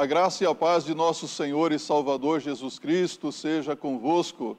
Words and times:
A 0.00 0.06
graça 0.06 0.42
e 0.42 0.46
a 0.46 0.54
paz 0.54 0.82
de 0.82 0.94
nosso 0.94 1.28
Senhor 1.28 1.72
e 1.72 1.78
Salvador 1.78 2.40
Jesus 2.40 2.78
Cristo 2.78 3.30
seja 3.30 3.76
convosco. 3.76 4.56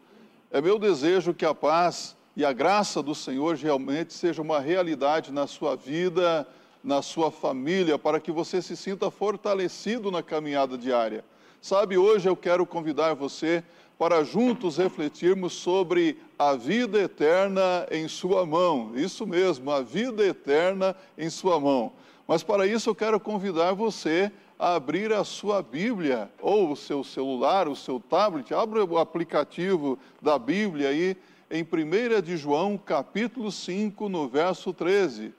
É 0.52 0.62
meu 0.62 0.78
desejo 0.78 1.33
que 1.33 1.44
a 1.44 1.52
paz 1.52 2.16
e 2.38 2.46
a 2.46 2.54
graça 2.54 3.02
do 3.02 3.16
Senhor 3.16 3.56
realmente 3.56 4.14
seja 4.14 4.40
uma 4.40 4.60
realidade 4.60 5.32
na 5.32 5.48
sua 5.48 5.76
vida, 5.76 6.48
na 6.84 7.02
sua 7.02 7.32
família, 7.32 7.98
para 7.98 8.20
que 8.20 8.32
você 8.32 8.62
se 8.62 8.78
sinta 8.78 9.10
fortalecido 9.10 10.12
na 10.12 10.22
caminhada 10.22 10.77
diária. 10.77 11.25
Sabe, 11.60 11.98
hoje 11.98 12.30
eu 12.30 12.36
quero 12.36 12.64
convidar 12.64 13.16
você 13.16 13.64
para 13.98 14.23
juntos 14.23 14.78
refletirmos 14.78 15.54
sobre 15.54 16.20
a 16.38 16.54
vida 16.54 17.02
eterna 17.02 17.88
em 17.89 18.08
Sua 18.08 18.46
mão. 18.46 18.92
Isso 18.94 19.26
mesmo, 19.26 19.71
a 19.71 19.82
vida 19.82 20.23
eterna 20.23 20.96
em 21.18 21.32
Sua 21.32 21.60
mão. 21.60 21.94
Mas 22.28 22.44
para 22.44 22.66
isso 22.66 22.90
eu 22.90 22.96
quero 22.96 23.20
convidar 23.20 23.74
você 23.74 24.32
a 24.58 24.76
abrir 24.76 25.12
a 25.12 25.24
sua 25.24 25.62
Bíblia, 25.62 26.30
ou 26.40 26.71
o 26.71 26.75
seu 26.75 27.04
celular, 27.04 27.68
o 27.68 27.75
seu 27.75 28.00
tablet, 28.00 28.54
abra 28.54 28.86
o 28.86 28.98
aplicativo 28.98 29.98
da 30.21 30.38
Bíblia 30.38 30.89
aí, 30.89 31.18
em 31.50 31.64
1 31.64 32.22
de 32.22 32.38
João, 32.38 32.78
capítulo 32.78 33.52
5, 33.52 34.08
no 34.08 34.28
verso 34.28 34.72
13. 34.72 35.34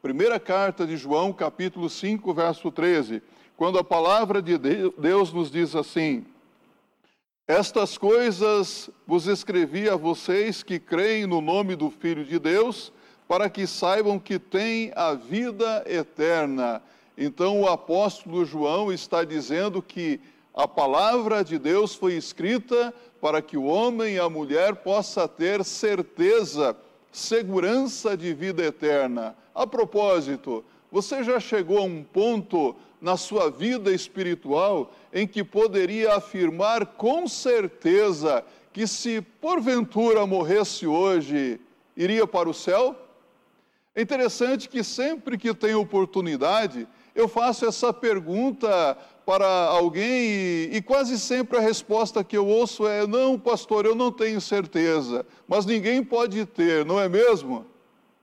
Primeira 0.00 0.38
carta 0.38 0.86
de 0.86 0.96
João, 0.96 1.32
capítulo 1.32 1.90
5, 1.90 2.32
verso 2.32 2.70
13. 2.70 3.20
Quando 3.56 3.78
a 3.80 3.84
palavra 3.84 4.40
de 4.40 4.56
Deus 4.56 5.32
nos 5.32 5.50
diz 5.50 5.74
assim: 5.74 6.24
Estas 7.48 7.98
coisas 7.98 8.88
vos 9.04 9.26
escrevi 9.26 9.88
a 9.88 9.96
vocês 9.96 10.62
que 10.62 10.78
creem 10.78 11.26
no 11.26 11.40
nome 11.40 11.74
do 11.74 11.90
Filho 11.90 12.24
de 12.24 12.38
Deus, 12.38 12.92
para 13.28 13.48
que 13.48 13.66
saibam 13.66 14.18
que 14.18 14.38
têm 14.38 14.90
a 14.96 15.14
vida 15.14 15.84
eterna 15.86 16.82
então 17.20 17.60
o 17.60 17.68
apóstolo 17.68 18.44
João 18.44 18.92
está 18.92 19.24
dizendo 19.24 19.82
que 19.82 20.20
a 20.54 20.68
palavra 20.68 21.42
de 21.42 21.58
Deus 21.58 21.92
foi 21.92 22.14
escrita 22.14 22.94
para 23.20 23.42
que 23.42 23.56
o 23.56 23.64
homem 23.64 24.14
e 24.14 24.18
a 24.20 24.30
mulher 24.30 24.76
possa 24.76 25.26
ter 25.26 25.64
certeza, 25.64 26.76
segurança 27.10 28.16
de 28.16 28.32
vida 28.32 28.64
eterna. 28.64 29.34
A 29.52 29.66
propósito, 29.66 30.64
você 30.92 31.24
já 31.24 31.40
chegou 31.40 31.78
a 31.78 31.82
um 31.82 32.04
ponto 32.04 32.76
na 33.00 33.16
sua 33.16 33.50
vida 33.50 33.92
espiritual 33.92 34.92
em 35.12 35.26
que 35.26 35.42
poderia 35.42 36.14
afirmar 36.14 36.86
com 36.86 37.26
certeza 37.26 38.44
que 38.72 38.86
se 38.86 39.20
porventura 39.20 40.24
morresse 40.24 40.86
hoje, 40.86 41.60
iria 41.96 42.28
para 42.28 42.48
o 42.48 42.54
céu? 42.54 42.94
É 43.98 44.00
interessante 44.00 44.68
que 44.68 44.84
sempre 44.84 45.36
que 45.36 45.52
tem 45.52 45.74
oportunidade, 45.74 46.86
eu 47.16 47.26
faço 47.26 47.66
essa 47.66 47.92
pergunta 47.92 48.96
para 49.26 49.44
alguém 49.44 50.06
e, 50.06 50.70
e, 50.74 50.80
quase 50.80 51.18
sempre 51.18 51.58
a 51.58 51.60
resposta 51.60 52.22
que 52.22 52.36
eu 52.36 52.46
ouço 52.46 52.86
é: 52.86 53.08
não, 53.08 53.36
pastor, 53.36 53.86
eu 53.86 53.96
não 53.96 54.12
tenho 54.12 54.40
certeza, 54.40 55.26
mas 55.48 55.66
ninguém 55.66 56.04
pode 56.04 56.46
ter, 56.46 56.84
não 56.84 57.00
é 57.00 57.08
mesmo? 57.08 57.66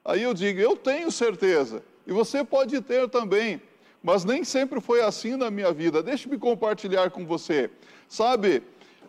Aí 0.06 0.24
eu 0.24 0.34
digo: 0.34 0.62
eu 0.62 0.78
tenho 0.78 1.12
certeza, 1.12 1.84
e 2.08 2.14
você 2.14 2.42
pode 2.42 2.80
ter 2.80 3.10
também, 3.10 3.62
mas 4.02 4.24
nem 4.24 4.46
sempre 4.46 4.80
foi 4.80 5.02
assim 5.02 5.36
na 5.36 5.52
minha 5.52 5.74
vida. 5.74 6.02
Deixe-me 6.02 6.38
compartilhar 6.38 7.12
com 7.12 7.26
você. 7.26 7.70
Sabe, 8.08 8.64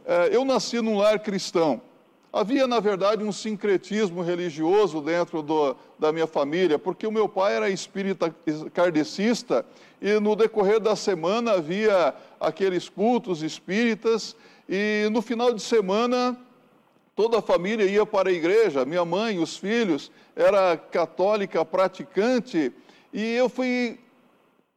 eh, 0.04 0.30
eu 0.32 0.44
nasci 0.44 0.80
num 0.80 0.98
lar 0.98 1.20
cristão. 1.20 1.80
Havia, 2.32 2.66
na 2.66 2.80
verdade, 2.80 3.24
um 3.24 3.32
sincretismo 3.32 4.20
religioso 4.20 5.00
dentro 5.00 5.42
do, 5.42 5.76
da 5.98 6.12
minha 6.12 6.26
família, 6.26 6.78
porque 6.78 7.06
o 7.06 7.12
meu 7.12 7.28
pai 7.28 7.54
era 7.54 7.70
espírita 7.70 8.34
kardecista 8.74 9.64
e 10.00 10.20
no 10.20 10.36
decorrer 10.36 10.78
da 10.78 10.94
semana 10.94 11.52
havia 11.52 12.14
aqueles 12.38 12.88
cultos 12.88 13.42
espíritas 13.42 14.36
e 14.68 15.08
no 15.10 15.22
final 15.22 15.52
de 15.52 15.62
semana 15.62 16.36
toda 17.14 17.38
a 17.38 17.42
família 17.42 17.86
ia 17.86 18.04
para 18.04 18.28
a 18.28 18.32
igreja, 18.32 18.84
minha 18.84 19.04
mãe, 19.04 19.38
os 19.38 19.56
filhos, 19.56 20.10
era 20.34 20.76
católica 20.76 21.64
praticante 21.64 22.70
e 23.12 23.34
eu 23.34 23.48
fui 23.48 23.98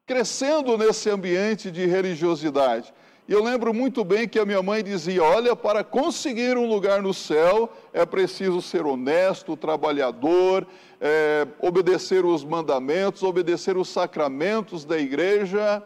crescendo 0.06 0.78
nesse 0.78 1.09
ambiente 1.09 1.69
de 1.69 1.85
religiosidade. 1.85 2.94
E 3.29 3.31
eu 3.31 3.44
lembro 3.44 3.72
muito 3.75 4.03
bem 4.03 4.28
que 4.28 4.40
a 4.40 4.45
minha 4.45 4.63
mãe 4.63 4.84
dizia: 4.84 5.23
olha, 5.23 5.56
para 5.56 5.84
conseguir 5.84 6.57
um 6.57 6.67
lugar 6.67 7.00
no 7.00 7.13
céu 7.13 7.72
é 7.94 8.03
preciso 8.03 8.59
ser 8.59 8.88
honesto, 8.88 9.56
trabalhador, 9.56 10.66
é, 11.00 11.47
obedecer 11.62 12.25
os 12.25 12.44
mandamentos, 12.44 13.22
obedecer 13.22 13.78
os 13.78 13.88
sacramentos 13.88 14.84
da 14.84 14.97
igreja. 14.97 15.84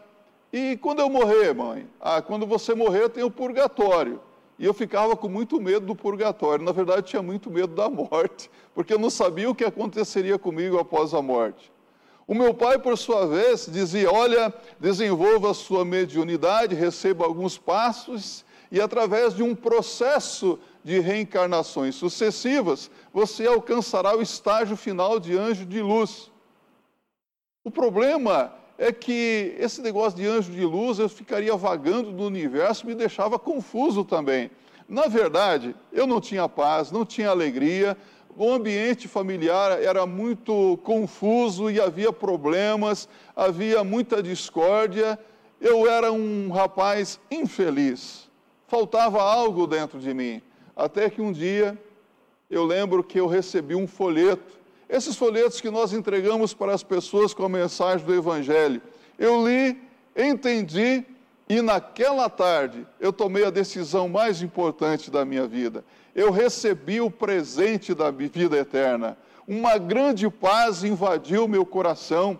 E 0.50 0.78
quando 0.78 1.00
eu 1.00 1.10
morrer, 1.10 1.52
mãe? 1.52 1.86
Ah, 2.00 2.22
quando 2.22 2.46
você 2.46 2.74
morrer 2.74 3.10
tem 3.10 3.22
o 3.22 3.30
purgatório. 3.30 4.22
E 4.58 4.64
eu 4.64 4.72
ficava 4.72 5.14
com 5.14 5.28
muito 5.28 5.60
medo 5.60 5.84
do 5.84 5.94
purgatório. 5.94 6.64
Na 6.64 6.72
verdade, 6.72 7.08
tinha 7.08 7.22
muito 7.22 7.50
medo 7.50 7.74
da 7.74 7.90
morte, 7.90 8.50
porque 8.74 8.94
eu 8.94 8.98
não 8.98 9.10
sabia 9.10 9.50
o 9.50 9.54
que 9.54 9.64
aconteceria 9.66 10.38
comigo 10.38 10.78
após 10.78 11.12
a 11.12 11.20
morte. 11.20 11.73
O 12.26 12.34
meu 12.34 12.54
pai, 12.54 12.78
por 12.78 12.96
sua 12.96 13.26
vez, 13.26 13.68
dizia: 13.70 14.10
Olha, 14.10 14.52
desenvolva 14.80 15.50
a 15.50 15.54
sua 15.54 15.84
mediunidade, 15.84 16.74
receba 16.74 17.24
alguns 17.24 17.58
passos, 17.58 18.44
e 18.72 18.80
através 18.80 19.34
de 19.34 19.42
um 19.42 19.54
processo 19.54 20.58
de 20.82 21.00
reencarnações 21.00 21.94
sucessivas, 21.94 22.90
você 23.12 23.46
alcançará 23.46 24.16
o 24.16 24.22
estágio 24.22 24.76
final 24.76 25.20
de 25.20 25.36
anjo 25.36 25.64
de 25.64 25.80
luz. 25.80 26.30
O 27.62 27.70
problema 27.70 28.52
é 28.76 28.92
que 28.92 29.54
esse 29.58 29.80
negócio 29.80 30.18
de 30.18 30.26
anjo 30.26 30.50
de 30.50 30.64
luz 30.64 30.98
eu 30.98 31.08
ficaria 31.08 31.56
vagando 31.56 32.10
no 32.10 32.26
universo, 32.26 32.86
me 32.86 32.94
deixava 32.94 33.38
confuso 33.38 34.04
também. 34.04 34.50
Na 34.88 35.06
verdade, 35.06 35.74
eu 35.92 36.06
não 36.06 36.20
tinha 36.20 36.48
paz, 36.48 36.90
não 36.90 37.06
tinha 37.06 37.30
alegria, 37.30 37.96
o 38.36 38.52
ambiente 38.52 39.06
familiar 39.06 39.80
era 39.82 40.06
muito 40.06 40.78
confuso 40.82 41.70
e 41.70 41.80
havia 41.80 42.12
problemas, 42.12 43.08
havia 43.34 43.84
muita 43.84 44.22
discórdia. 44.22 45.18
Eu 45.60 45.88
era 45.88 46.12
um 46.12 46.50
rapaz 46.50 47.20
infeliz, 47.30 48.28
faltava 48.66 49.22
algo 49.22 49.66
dentro 49.66 49.98
de 49.98 50.12
mim. 50.12 50.42
Até 50.76 51.08
que 51.08 51.22
um 51.22 51.32
dia 51.32 51.78
eu 52.50 52.64
lembro 52.64 53.04
que 53.04 53.18
eu 53.18 53.26
recebi 53.26 53.74
um 53.74 53.86
folheto, 53.86 54.58
esses 54.88 55.16
folhetos 55.16 55.60
que 55.60 55.70
nós 55.70 55.92
entregamos 55.92 56.52
para 56.52 56.74
as 56.74 56.82
pessoas 56.82 57.32
com 57.32 57.44
a 57.44 57.48
mensagem 57.48 58.04
do 58.04 58.14
Evangelho. 58.14 58.82
Eu 59.18 59.46
li, 59.46 59.80
entendi 60.16 61.04
e 61.48 61.60
naquela 61.62 62.28
tarde 62.28 62.86
eu 62.98 63.12
tomei 63.12 63.44
a 63.44 63.50
decisão 63.50 64.08
mais 64.08 64.42
importante 64.42 65.10
da 65.10 65.24
minha 65.24 65.46
vida 65.46 65.84
eu 66.14 66.30
recebi 66.30 67.00
o 67.00 67.10
presente 67.10 67.92
da 67.92 68.10
vida 68.10 68.56
eterna. 68.56 69.18
Uma 69.46 69.76
grande 69.76 70.30
paz 70.30 70.84
invadiu 70.84 71.48
meu 71.48 71.66
coração. 71.66 72.38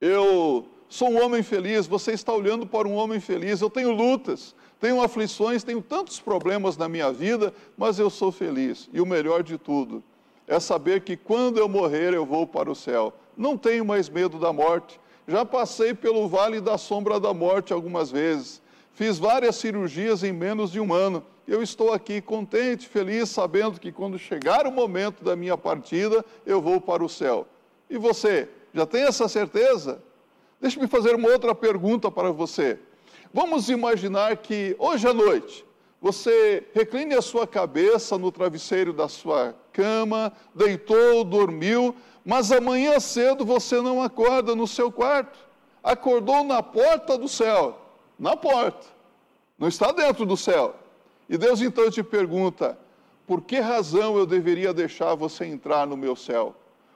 Eu 0.00 0.66
sou 0.88 1.10
um 1.10 1.24
homem 1.24 1.42
feliz, 1.42 1.86
você 1.86 2.12
está 2.12 2.32
olhando 2.32 2.66
para 2.66 2.88
um 2.88 2.94
homem 2.94 3.20
feliz. 3.20 3.60
Eu 3.60 3.70
tenho 3.70 3.92
lutas, 3.92 4.54
tenho 4.80 5.00
aflições, 5.00 5.62
tenho 5.62 5.80
tantos 5.80 6.18
problemas 6.18 6.76
na 6.76 6.88
minha 6.88 7.12
vida, 7.12 7.54
mas 7.78 7.98
eu 7.98 8.10
sou 8.10 8.32
feliz. 8.32 8.90
E 8.92 9.00
o 9.00 9.06
melhor 9.06 9.42
de 9.42 9.56
tudo 9.56 10.02
é 10.46 10.58
saber 10.58 11.02
que 11.02 11.16
quando 11.16 11.58
eu 11.58 11.68
morrer 11.68 12.12
eu 12.12 12.26
vou 12.26 12.46
para 12.46 12.70
o 12.70 12.74
céu. 12.74 13.12
Não 13.36 13.56
tenho 13.56 13.84
mais 13.84 14.08
medo 14.08 14.38
da 14.38 14.52
morte. 14.52 15.00
Já 15.26 15.44
passei 15.44 15.94
pelo 15.94 16.28
vale 16.28 16.60
da 16.60 16.76
sombra 16.76 17.20
da 17.20 17.32
morte 17.32 17.72
algumas 17.72 18.10
vezes. 18.10 18.60
Fiz 18.94 19.18
várias 19.18 19.56
cirurgias 19.56 20.22
em 20.22 20.32
menos 20.32 20.70
de 20.70 20.78
um 20.78 20.92
ano. 20.92 21.24
Eu 21.48 21.62
estou 21.62 21.92
aqui 21.92 22.20
contente, 22.20 22.86
feliz, 22.86 23.30
sabendo 23.30 23.80
que 23.80 23.90
quando 23.90 24.18
chegar 24.18 24.66
o 24.66 24.72
momento 24.72 25.24
da 25.24 25.34
minha 25.34 25.56
partida, 25.56 26.24
eu 26.44 26.60
vou 26.60 26.80
para 26.80 27.02
o 27.02 27.08
céu. 27.08 27.46
E 27.88 27.96
você, 27.96 28.48
já 28.72 28.84
tem 28.84 29.04
essa 29.04 29.28
certeza? 29.28 30.02
Deixe-me 30.60 30.86
fazer 30.86 31.14
uma 31.14 31.28
outra 31.30 31.54
pergunta 31.54 32.10
para 32.10 32.30
você. 32.30 32.78
Vamos 33.32 33.70
imaginar 33.70 34.36
que 34.36 34.76
hoje 34.78 35.08
à 35.08 35.14
noite 35.14 35.64
você 36.00 36.66
recline 36.74 37.14
a 37.14 37.22
sua 37.22 37.46
cabeça 37.46 38.18
no 38.18 38.30
travesseiro 38.30 38.92
da 38.92 39.08
sua 39.08 39.54
cama, 39.72 40.32
deitou, 40.54 41.24
dormiu, 41.24 41.94
mas 42.24 42.52
amanhã 42.52 43.00
cedo 43.00 43.44
você 43.44 43.80
não 43.80 44.02
acorda 44.02 44.54
no 44.54 44.66
seu 44.66 44.92
quarto. 44.92 45.38
Acordou 45.82 46.44
na 46.44 46.62
porta 46.62 47.16
do 47.16 47.26
céu 47.26 47.81
na 48.22 48.36
porta, 48.36 48.86
não 49.58 49.66
está 49.66 49.90
dentro 49.90 50.24
do 50.24 50.36
céu. 50.36 50.76
E 51.28 51.36
Deus 51.36 51.60
então 51.60 51.90
te 51.90 52.04
pergunta: 52.04 52.78
por 53.26 53.42
que 53.42 53.58
razão 53.58 54.16
eu 54.16 54.24
deveria 54.24 54.72
deixar 54.72 55.16
você 55.16 55.44
entrar 55.44 55.88
no 55.88 55.96
meu 55.96 56.14
céu? 56.14 56.54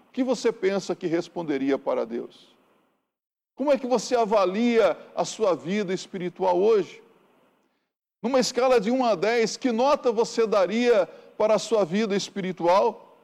O 0.08 0.12
que 0.12 0.23
você 0.23 0.52
pensa 0.52 0.94
que 0.94 1.08
responderia 1.08 1.76
para 1.76 2.06
Deus? 2.06 2.55
Como 3.56 3.73
é 3.73 3.76
que 3.76 3.88
você 3.88 4.14
avalia 4.14 4.96
a 5.17 5.25
sua 5.25 5.56
vida 5.56 5.93
espiritual 5.93 6.56
hoje? 6.61 7.02
Numa 8.22 8.38
escala 8.38 8.81
de 8.81 8.93
1 8.93 9.05
a 9.05 9.14
10, 9.17 9.56
que 9.56 9.72
nota 9.72 10.12
você 10.12 10.46
daria 10.46 11.06
para 11.37 11.55
a 11.55 11.58
sua 11.58 11.84
vida 11.84 12.14
espiritual? 12.14 13.19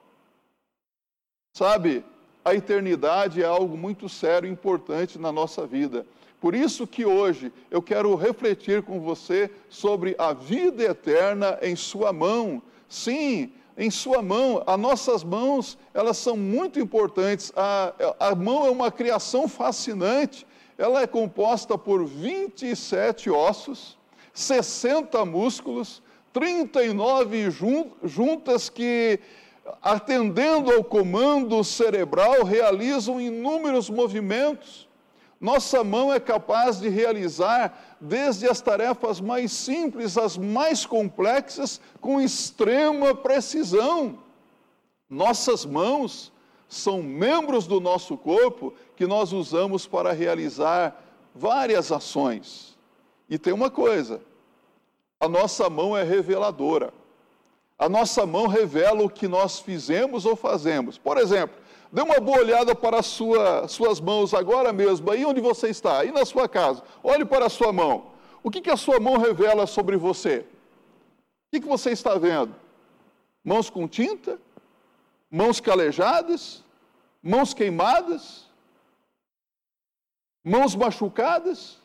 Sabe, 1.55 2.05
a 2.45 2.53
eternidade 2.53 3.41
é 3.41 3.47
algo 3.47 3.77
muito 3.77 4.09
sério 4.09 4.49
e 4.49 4.53
importante 4.53 5.21
na 5.21 5.31
nossa 5.31 5.65
vida 5.65 6.05
Por 6.43 6.57
isso 6.57 6.89
que 6.89 7.05
hoje 7.05 7.53
eu 7.71 7.81
quero 7.81 8.17
refletir 8.17 8.83
com 8.83 8.99
você 8.99 9.49
sobre 9.69 10.17
a 10.19 10.33
vida 10.33 10.83
eterna 10.83 11.57
em 11.63 11.77
sua 11.77 12.13
mão. 12.13 12.61
Sim, 12.89 13.53
em 13.79 13.89
sua 13.93 14.21
mão. 14.21 14.61
As 14.67 14.77
nossas 14.77 15.23
mãos, 15.23 15.79
elas 15.95 16.17
são 16.17 16.37
muito 16.37 16.81
importantes. 16.81 17.53
A, 17.55 17.95
a 18.19 18.35
mão 18.35 18.67
é 18.67 18.71
uma 18.71 18.91
criação 18.91 19.47
fascinante. 19.47 20.45
Ela 20.77 21.03
é 21.03 21.07
composta 21.07 21.79
por 21.79 22.05
27 22.05 23.31
ossos, 23.31 23.97
60 24.35 25.25
músculos, 25.25 26.03
39 26.33 27.53
juntas 28.03 28.69
que, 28.69 29.21
atendendo 29.81 30.73
ao 30.73 30.83
comando 30.83 31.63
cerebral, 31.63 32.43
realizam 32.43 33.21
inúmeros 33.21 33.89
movimentos. 33.89 34.91
Nossa 35.43 35.83
mão 35.83 36.13
é 36.13 36.21
capaz 36.21 36.79
de 36.79 36.89
realizar 36.89 37.97
desde 38.01 38.49
as 38.49 38.61
tarefas 38.61 39.21
mais 39.21 39.51
simples 39.51 40.17
às 40.17 40.39
mais 40.39 40.87
complexas 40.87 41.81
com 42.01 42.21
extrema 42.21 43.13
precisão. 43.13 44.21
Nossas 45.11 45.67
mãos 45.67 46.33
são 46.69 47.03
membros 47.03 47.67
do 47.67 47.81
nosso 47.81 48.17
corpo 48.17 48.73
que 48.95 49.05
nós 49.05 49.33
usamos 49.33 49.85
para 49.85 50.13
realizar 50.13 50.97
várias 51.35 51.91
ações. 51.91 52.79
E 53.29 53.37
tem 53.37 53.53
uma 53.53 53.69
coisa: 53.69 54.21
a 55.19 55.29
nossa 55.29 55.69
mão 55.69 55.97
é 55.97 56.05
reveladora. 56.05 56.95
A 57.77 57.89
nossa 57.89 58.25
mão 58.25 58.47
revela 58.47 59.03
o 59.03 59.11
que 59.11 59.27
nós 59.27 59.59
fizemos 59.59 60.25
ou 60.25 60.37
fazemos. 60.37 60.99
Por 60.99 61.19
exemplo, 61.19 61.57
Dê 61.93 62.01
uma 62.01 62.19
boa 62.19 62.39
olhada 62.39 62.75
para 62.75 63.01
as 63.01 63.07
sua, 63.07 63.69
suas 63.69 64.01
mãos 64.01 64.33
agora 64.33 64.73
mesmo, 64.73 65.11
aí 65.11 65.27
onde 65.27 65.43
você 65.43 65.69
está, 65.69 65.99
aí 65.99 66.11
na 66.11 66.25
sua 66.25 66.49
casa. 66.49 66.83
Olhe 67.05 67.23
para 67.23 67.45
a 67.45 67.51
sua 67.51 67.71
mão. 67.71 68.13
O 68.43 68.51
que, 68.51 68.63
que 68.63 68.71
a 68.71 68.79
sua 68.79 68.99
mão 68.99 69.19
revela 69.19 69.67
sobre 69.67 69.99
você? 69.99 70.39
O 70.39 70.45
que, 71.53 71.61
que 71.61 71.69
você 71.69 71.91
está 71.91 72.15
vendo? 72.15 72.55
Mãos 73.45 73.69
com 73.69 73.87
tinta? 73.87 74.39
Mãos 75.31 75.61
calejadas? 75.61 76.65
Mãos 77.23 77.53
queimadas? 77.53 78.47
Mãos 80.43 80.75
machucadas? 80.75 81.79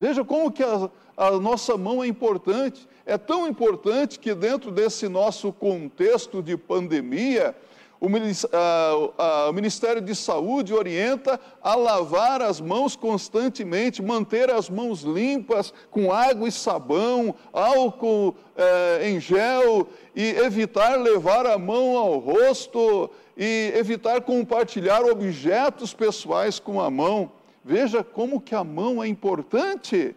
Veja 0.00 0.24
como 0.24 0.50
que 0.50 0.64
a, 0.64 0.90
a 1.16 1.30
nossa 1.38 1.76
mão 1.76 2.02
é 2.02 2.08
importante. 2.08 2.88
É 3.06 3.16
tão 3.16 3.46
importante 3.46 4.18
que 4.18 4.34
dentro 4.34 4.72
desse 4.72 5.08
nosso 5.08 5.52
contexto 5.52 6.42
de 6.42 6.56
pandemia, 6.56 7.56
o 8.00 9.52
Ministério 9.52 10.02
de 10.02 10.14
Saúde 10.14 10.74
orienta 10.74 11.40
a 11.62 11.74
lavar 11.74 12.42
as 12.42 12.60
mãos 12.60 12.94
constantemente, 12.94 14.02
manter 14.02 14.50
as 14.50 14.68
mãos 14.68 15.02
limpas 15.02 15.72
com 15.90 16.12
água 16.12 16.46
e 16.46 16.52
sabão, 16.52 17.34
álcool 17.52 18.34
eh, 18.56 19.10
em 19.10 19.18
gel 19.18 19.88
e 20.14 20.30
evitar 20.30 20.96
levar 20.96 21.46
a 21.46 21.56
mão 21.56 21.96
ao 21.96 22.18
rosto 22.18 23.10
e 23.36 23.72
evitar 23.74 24.20
compartilhar 24.20 25.02
objetos 25.02 25.94
pessoais 25.94 26.58
com 26.58 26.80
a 26.80 26.90
mão. 26.90 27.32
Veja 27.64 28.04
como 28.04 28.40
que 28.40 28.54
a 28.54 28.62
mão 28.62 29.02
é 29.02 29.08
importante. 29.08 30.14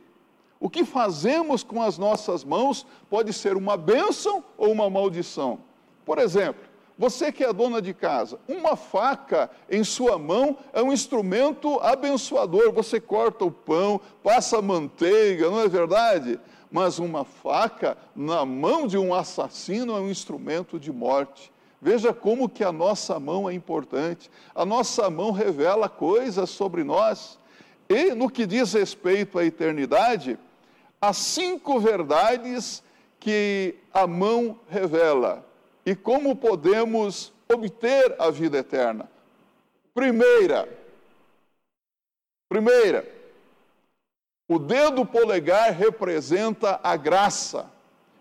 O 0.59 0.69
que 0.69 0.83
fazemos 0.83 1.63
com 1.63 1.81
as 1.81 1.97
nossas 1.97 2.43
mãos 2.43 2.85
pode 3.09 3.31
ser 3.31 3.55
uma 3.55 3.77
bênção 3.77 4.43
ou 4.57 4.71
uma 4.71 4.89
maldição. 4.89 5.59
Por 6.05 6.19
exemplo, 6.19 6.68
você 6.99 7.31
que 7.31 7.45
é 7.45 7.53
dona 7.53 7.81
de 7.81 7.93
casa, 7.93 8.41
uma 8.45 8.75
faca 8.75 9.49
em 9.69 9.85
sua 9.85 10.19
mão 10.19 10.57
é 10.73 10.83
um 10.83 10.91
instrumento 10.91 11.79
abençoador. 11.79 12.73
Você 12.73 12.99
corta 12.99 13.45
o 13.45 13.51
pão, 13.51 14.01
passa 14.21 14.61
manteiga, 14.61 15.49
não 15.49 15.61
é 15.61 15.69
verdade? 15.69 16.37
Mas 16.69 16.99
uma 16.99 17.23
faca 17.23 17.97
na 18.13 18.45
mão 18.45 18.85
de 18.85 18.97
um 18.97 19.13
assassino 19.13 19.95
é 19.95 20.01
um 20.01 20.11
instrumento 20.11 20.77
de 20.77 20.91
morte. 20.91 21.53
Veja 21.81 22.13
como 22.13 22.49
que 22.49 22.65
a 22.65 22.71
nossa 22.71 23.17
mão 23.17 23.49
é 23.49 23.53
importante. 23.53 24.29
A 24.53 24.65
nossa 24.65 25.09
mão 25.09 25.31
revela 25.31 25.87
coisas 25.87 26.49
sobre 26.49 26.83
nós. 26.83 27.39
E 27.87 28.13
no 28.13 28.29
que 28.29 28.45
diz 28.45 28.73
respeito 28.73 29.39
à 29.39 29.45
eternidade, 29.45 30.37
há 30.99 31.13
cinco 31.13 31.79
verdades 31.79 32.83
que 33.21 33.75
a 33.93 34.05
mão 34.05 34.59
revela 34.67 35.47
e 35.89 35.95
como 35.95 36.35
podemos 36.35 37.33
obter 37.51 38.15
a 38.19 38.29
vida 38.29 38.59
eterna. 38.59 39.09
Primeira, 39.91 40.69
primeira, 42.47 43.11
o 44.47 44.59
dedo 44.59 45.03
polegar 45.03 45.73
representa 45.73 46.79
a 46.83 46.95
graça. 46.95 47.65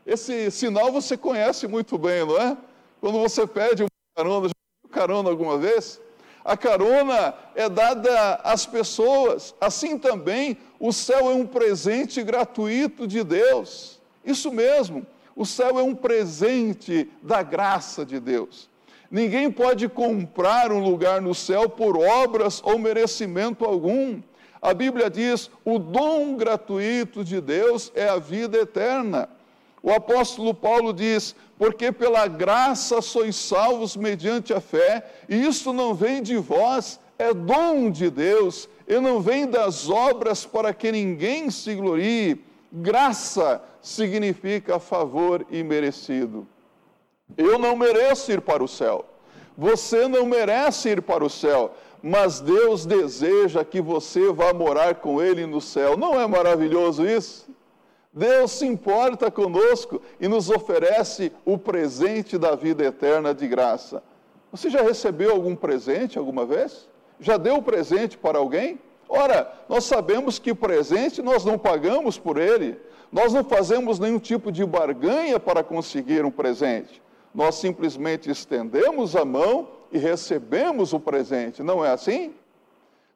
Esse 0.06 0.50
sinal 0.50 0.91
você 0.91 1.15
conhece 1.15 1.69
muito 1.69 1.99
bem, 1.99 2.25
não 2.25 2.41
é? 2.41 2.56
Quando 3.03 3.19
você 3.19 3.47
pede 3.47 3.82
uma 3.82 3.91
carona, 4.17 4.49
já 4.49 4.55
pediu 4.55 4.91
carona 4.91 5.29
alguma 5.29 5.59
vez? 5.59 6.00
A 6.43 6.56
carona 6.56 7.35
é 7.55 7.69
dada 7.69 8.37
às 8.37 8.65
pessoas. 8.65 9.55
Assim 9.61 9.99
também, 9.99 10.56
o 10.81 10.91
céu 10.91 11.31
é 11.31 11.35
um 11.35 11.47
presente 11.47 12.23
gratuito 12.23 13.06
de 13.06 13.23
Deus. 13.23 14.00
Isso 14.25 14.50
mesmo. 14.50 15.06
O 15.38 15.46
céu 15.46 15.79
é 15.79 15.82
um 15.85 15.94
presente 15.94 17.08
da 17.23 17.44
graça 17.44 18.05
de 18.05 18.19
Deus. 18.19 18.69
Ninguém 19.08 19.49
pode 19.52 19.88
comprar 19.88 20.73
um 20.73 20.82
lugar 20.82 21.23
no 21.23 21.32
céu 21.32 21.69
por 21.69 21.96
obras 21.96 22.61
ou 22.64 22.76
merecimento 22.76 23.64
algum. 23.64 24.20
A 24.61 24.75
Bíblia 24.75 25.08
diz: 25.08 25.49
o 25.64 25.79
dom 25.79 26.35
gratuito 26.35 27.25
de 27.25 27.40
Deus 27.40 27.93
é 27.94 28.08
a 28.08 28.17
vida 28.17 28.58
eterna. 28.58 29.29
O 29.81 29.93
apóstolo 29.93 30.52
Paulo 30.52 30.93
diz: 30.93 31.37
porque 31.56 31.93
pela 31.93 32.26
graça 32.26 33.00
sois 33.00 33.37
salvos 33.37 33.96
mediante 33.96 34.52
a 34.52 34.61
fé, 34.61 35.08
e 35.29 35.37
isso 35.46 35.73
não 35.73 35.94
vem 35.94 36.20
de 36.20 36.37
vós, 36.37 36.99
é 37.17 37.32
dom 37.32 37.93
de 37.93 38.11
Deus, 38.11 38.69
e 38.88 38.99
não 38.99 39.20
vem 39.20 39.46
das 39.46 39.88
obras 39.88 40.44
para 40.44 40.75
que 40.75 40.91
ninguém 40.91 41.49
se 41.49 41.76
glorie. 41.76 42.47
Graça 42.70 43.62
significa 43.81 44.79
favor 44.79 45.47
imerecido. 45.50 46.47
Eu 47.37 47.59
não 47.59 47.76
mereço 47.76 48.31
ir 48.32 48.41
para 48.41 48.62
o 48.62 48.69
céu. 48.69 49.05
Você 49.56 50.06
não 50.06 50.26
merece 50.26 50.91
ir 50.91 51.03
para 51.03 51.25
o 51.25 51.31
céu, 51.31 51.73
mas 52.03 52.41
Deus 52.41 52.87
deseja 52.87 53.65
que 53.65 53.81
você 53.81 54.32
vá 54.32 54.53
morar 54.53 54.97
com 54.97 55.20
Ele 55.20 55.47
no 55.47 55.61
céu. 55.61 55.97
Não 55.97 56.20
é 56.20 56.26
maravilhoso 56.26 57.06
isso? 57.06 57.49
Deus 58.13 58.53
se 58.53 58.67
importa 58.67 59.31
conosco 59.31 60.01
e 60.20 60.29
nos 60.29 60.51
oferece 60.51 61.32
o 61.44 61.58
presente 61.58 62.39
da 62.39 62.55
vida 62.55 62.84
eterna 62.84 63.34
de 63.34 63.46
graça. 63.46 64.03
Você 64.51 64.70
já 64.70 64.82
recebeu 64.82 65.32
algum 65.32 65.55
presente 65.55 66.19
alguma 66.19 66.46
vez? 66.46 66.89
Já 67.20 67.37
deu 67.37 67.60
presente 67.60 68.17
para 68.17 68.39
alguém? 68.39 68.79
Ora, 69.08 69.50
nós 69.69 69.84
sabemos 69.84 70.38
que 70.38 70.55
presente 70.55 71.22
nós 71.22 71.44
não 71.44 71.58
pagamos 71.58 72.19
por 72.19 72.36
ele, 72.36 72.79
nós 73.10 73.32
não 73.32 73.43
fazemos 73.43 73.98
nenhum 73.98 74.19
tipo 74.19 74.53
de 74.53 74.65
barganha 74.67 75.41
para 75.41 75.65
conseguir 75.65 76.24
um 76.24 76.31
presente. 76.31 77.00
Nós 77.34 77.55
simplesmente 77.55 78.31
estendemos 78.31 79.17
a 79.17 79.24
mão 79.24 79.69
e 79.91 79.98
recebemos 79.98 80.93
o 80.93 81.00
presente, 81.00 81.62
não 81.62 81.84
é 81.84 81.91
assim? 81.91 82.34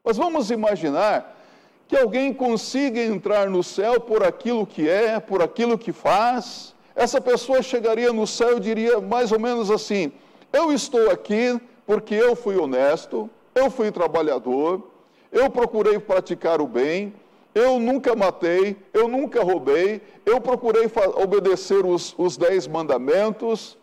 Mas 0.03 0.17
vamos 0.17 0.51
imaginar 0.51 1.39
que 1.87 1.97
alguém 1.97 2.33
consiga 2.33 3.01
entrar 3.03 3.51
no 3.51 3.63
céu 3.63 4.01
por 4.01 4.25
aquilo 4.25 4.67
que 4.67 4.89
é, 4.89 5.21
por 5.21 5.43
aquilo 5.43 5.77
que 5.77 5.93
faz. 5.93 6.75
Essa 6.95 7.21
pessoa 7.21 7.63
chegaria 7.63 8.13
no 8.13 8.27
céu 8.27 8.57
e 8.57 8.61
diria 8.61 9.01
mais 9.01 9.31
ou 9.31 9.39
menos 9.39 9.71
assim: 9.71 10.11
Eu 10.53 10.73
estou 10.73 11.11
aqui 11.11 11.61
porque 11.87 12.15
eu 12.15 12.35
fui 12.35 12.57
honesto, 12.57 13.29
eu 13.55 13.71
fui 13.71 13.91
trabalhador, 13.91 14.92
eu 15.33 15.51
procurei 15.51 15.99
praticar 15.99 16.61
o 16.61 16.67
bem, 16.67 17.15
eu 17.55 17.79
nunca 17.79 18.15
matei, 18.15 18.77
eu 18.93 19.09
nunca 19.09 19.43
roubei, 19.43 20.01
eu 20.25 20.41
procurei 20.41 20.91
obedecer 21.17 21.85
os, 21.85 22.15
os 22.17 22.37
dez 22.37 22.67
mandamentos. 22.67 23.77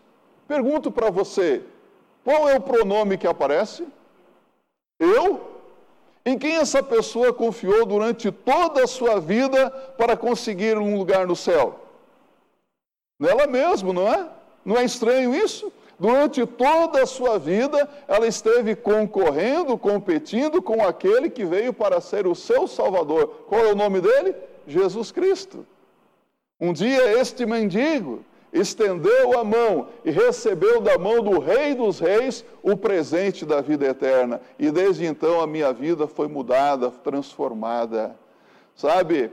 Pergunto 0.47 0.91
para 0.91 1.09
você: 1.09 1.63
qual 2.23 2.47
é 2.47 2.55
o 2.55 2.61
pronome 2.61 3.17
que 3.17 3.27
aparece? 3.27 3.85
Eu? 4.99 5.41
Em 6.25 6.37
quem 6.37 6.57
essa 6.57 6.83
pessoa 6.83 7.33
confiou 7.33 7.85
durante 7.85 8.31
toda 8.31 8.83
a 8.83 8.87
sua 8.87 9.19
vida 9.19 9.69
para 9.97 10.15
conseguir 10.17 10.77
um 10.77 10.97
lugar 10.97 11.25
no 11.25 11.35
céu? 11.35 11.79
Nela 13.19 13.47
mesmo, 13.47 13.93
não 13.93 14.07
é? 14.07 14.29
Não 14.63 14.77
é 14.77 14.83
estranho 14.83 15.33
isso? 15.33 15.71
Durante 15.99 16.45
toda 16.45 17.03
a 17.03 17.05
sua 17.05 17.37
vida, 17.37 17.89
ela 18.07 18.25
esteve 18.25 18.73
concorrendo, 18.75 19.77
competindo 19.77 20.61
com 20.61 20.81
aquele 20.81 21.29
que 21.29 21.43
veio 21.43 21.73
para 21.73 21.99
ser 21.99 22.25
o 22.25 22.33
seu 22.33 22.67
Salvador. 22.67 23.45
Qual 23.47 23.65
é 23.65 23.71
o 23.71 23.75
nome 23.75 23.99
dele? 23.99 24.33
Jesus 24.65 25.11
Cristo. 25.11 25.65
Um 26.59 26.71
dia, 26.71 27.19
este 27.19 27.45
mendigo, 27.45 28.23
estendeu 28.51 29.37
a 29.37 29.43
mão 29.43 29.87
e 30.03 30.11
recebeu 30.11 30.79
da 30.79 30.97
mão 30.97 31.21
do 31.21 31.39
Rei 31.39 31.75
dos 31.75 31.99
Reis 31.99 32.45
o 32.63 32.77
presente 32.77 33.45
da 33.45 33.61
vida 33.61 33.85
eterna. 33.85 34.41
E 34.57 34.71
desde 34.71 35.05
então 35.05 35.41
a 35.41 35.47
minha 35.47 35.73
vida 35.73 36.07
foi 36.07 36.27
mudada, 36.27 36.89
transformada. 36.89 38.15
Sabe, 38.75 39.31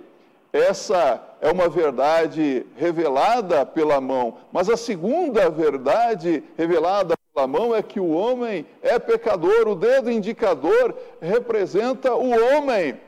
essa 0.57 1.21
é 1.41 1.51
uma 1.51 1.69
verdade 1.69 2.67
revelada 2.77 3.65
pela 3.67 4.01
mão, 4.01 4.39
mas 4.51 4.69
a 4.69 4.77
segunda 4.77 5.51
verdade 5.51 6.43
revelada 6.57 7.15
pela 7.35 7.47
mão 7.47 7.75
é 7.75 7.83
que 7.83 8.01
o 8.01 8.11
homem 8.11 8.67
é 8.83 8.99
pecador, 8.99 9.69
o 9.69 9.75
dedo 9.75 10.11
indicador 10.11 10.95
representa 11.21 12.15
o 12.15 12.31
homem. 12.31 12.99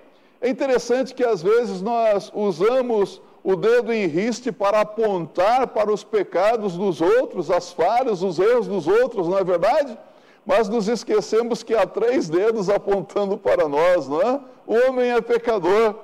É 0.41 0.49
interessante 0.49 1.15
que 1.15 1.25
às 1.25 1.43
vezes 1.43 1.83
nós 1.83 2.31
usamos 2.35 3.21
o 3.43 3.57
dedo 3.57 3.93
em 3.93 4.07
riste 4.07 4.53
para 4.53 4.81
apontar 4.81 5.69
para 5.69 5.93
os 5.93 6.05
pecados 6.05 6.77
dos 6.77 7.01
outros, 7.01 7.51
as 7.51 7.73
falhas, 7.73 8.23
os 8.23 8.39
erros 8.39 8.69
dos 8.69 8.87
outros, 8.87 9.27
não 9.27 9.39
é 9.39 9.43
verdade? 9.43 9.99
Mas 10.45 10.69
nos 10.69 10.89
esquecemos 10.89 11.63
que 11.63 11.75
há 11.75 11.87
três 11.87 12.29
dedos 12.29 12.69
apontando 12.71 13.37
para 13.37 13.69
nós, 13.69 14.07
não 14.09 14.21
é? 14.21 14.41
O 14.67 14.75
homem 14.87 15.13
é 15.13 15.21
pecador. 15.21 15.95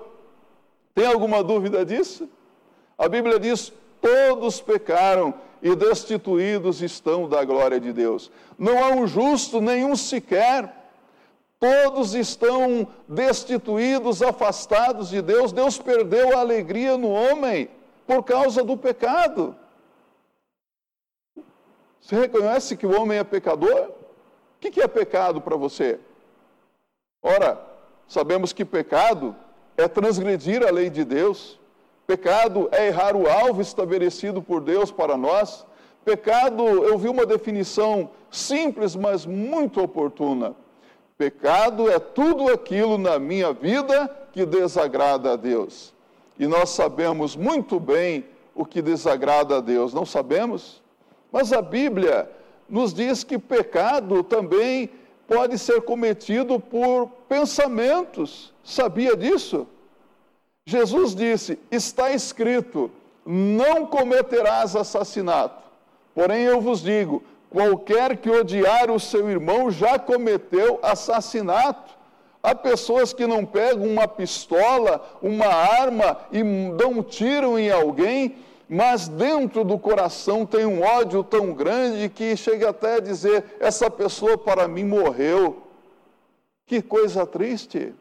Tem 0.95 1.07
alguma 1.07 1.43
dúvida 1.43 1.85
disso? 1.85 2.29
A 2.97 3.09
Bíblia 3.09 3.39
diz: 3.39 3.73
todos 4.01 4.61
pecaram 4.61 5.35
e 5.61 5.75
destituídos 5.75 6.83
estão 6.83 7.29
da 7.29 7.45
glória 7.45 7.81
de 7.81 7.93
Deus. 7.93 8.31
Não 8.59 8.83
há 8.85 8.91
um 8.91 9.07
justo, 9.07 9.61
nenhum 9.61 9.97
sequer. 9.97 10.83
Todos 11.59 12.15
estão 12.15 12.87
destituídos, 13.09 14.21
afastados 14.23 15.09
de 15.09 15.23
Deus. 15.23 15.53
Deus 15.53 15.79
perdeu 15.79 16.37
a 16.37 16.41
alegria 16.41 16.99
no 16.99 17.09
homem 17.09 17.71
por 18.07 18.23
causa 18.23 18.63
do 18.63 18.77
pecado. 18.77 19.57
Você 22.01 22.17
reconhece 22.17 22.77
que 22.77 22.87
o 22.87 23.01
homem 23.01 23.19
é 23.19 23.25
pecador? 23.25 23.89
O 23.89 24.59
que 24.59 24.83
é 24.83 24.87
pecado 24.87 25.41
para 25.41 25.57
você? 25.57 25.99
Ora, 27.23 27.59
sabemos 28.07 28.53
que 28.53 28.65
pecado 28.65 29.35
é 29.77 29.89
transgredir 29.89 30.67
a 30.67 30.71
lei 30.71 30.91
de 30.91 31.05
Deus. 31.05 31.59
Pecado 32.07 32.69
é 32.71 32.89
errar 32.89 33.17
o 33.17 33.29
alvo 33.29 33.61
estabelecido 33.61 34.43
por 34.43 34.61
Deus 34.61 34.91
para 34.91 35.17
nós. 35.17 35.67
Pecado, 36.05 36.63
eu 36.63 36.99
vi 36.99 37.09
uma 37.09 37.25
definição 37.25 38.11
simples, 38.31 38.95
mas 38.95 39.25
muito 39.25 39.81
oportuna. 39.81 40.55
Pecado 41.17 41.91
é 41.91 41.99
tudo 41.99 42.53
aquilo 42.53 42.99
na 42.99 43.19
minha 43.19 43.53
vida 43.53 44.11
que 44.33 44.45
desagrada 44.45 45.33
a 45.33 45.37
Deus. 45.37 45.95
E 46.39 46.47
nós 46.47 46.71
sabemos 46.71 47.37
muito 47.37 47.79
bem 47.79 48.25
o 48.55 48.65
que 48.65 48.83
desagrada 48.83 49.59
a 49.59 49.61
Deus, 49.61 49.95
não 49.95 50.05
sabemos? 50.05 50.83
Mas 51.31 51.53
a 51.53 51.63
Bíblia 51.63 52.29
nos 52.69 52.93
diz 52.93 53.25
que 53.25 53.39
pecado 53.39 54.23
também 54.23 54.91
pode 55.27 55.59
ser 55.59 55.83
cometido 55.83 56.59
por 56.61 57.09
pensamentos. 57.35 58.53
Sabia 58.63 59.17
disso? 59.17 59.67
Jesus 60.67 61.15
disse: 61.15 61.59
Está 61.71 62.13
escrito, 62.13 62.91
não 63.27 63.87
cometerás 63.87 64.77
assassinato. 64.77 65.63
Porém, 66.15 66.43
eu 66.43 66.61
vos 66.61 66.81
digo: 66.81 67.25
Qualquer 67.51 68.17
que 68.19 68.31
odiar 68.31 68.89
o 68.91 69.01
seu 69.01 69.29
irmão 69.29 69.71
já 69.71 69.99
cometeu 69.99 70.79
assassinato. 70.81 71.93
Há 72.41 72.55
pessoas 72.55 73.13
que 73.13 73.27
não 73.27 73.45
pegam 73.45 73.87
uma 73.87 74.07
pistola, 74.07 75.03
uma 75.21 75.47
arma 75.47 76.19
e 76.31 76.43
dão 76.77 76.91
um 76.91 77.03
tiro 77.03 77.59
em 77.59 77.71
alguém, 77.71 78.37
mas 78.69 79.09
dentro 79.09 79.65
do 79.65 79.79
coração 79.79 80.45
tem 80.45 80.67
um 80.67 80.83
ódio 80.83 81.25
tão 81.25 81.53
grande 81.53 82.09
que 82.09 82.37
chega 82.37 82.71
até 82.71 82.97
a 82.97 83.01
dizer: 83.01 83.57
essa 83.59 83.91
pessoa 83.91 84.39
para 84.39 84.69
mim 84.69 84.85
morreu. 84.85 85.64
Que 86.67 86.81
coisa 86.81 87.27
triste. 87.27 87.95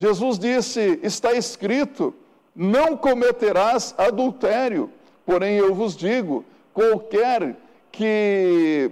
Jesus 0.00 0.38
disse: 0.38 0.98
está 1.02 1.32
escrito, 1.32 2.14
não 2.54 2.96
cometerás 2.96 3.94
adultério. 3.96 4.90
Porém, 5.24 5.56
eu 5.56 5.74
vos 5.74 5.96
digo: 5.96 6.44
qualquer 6.72 7.56
que 7.90 8.90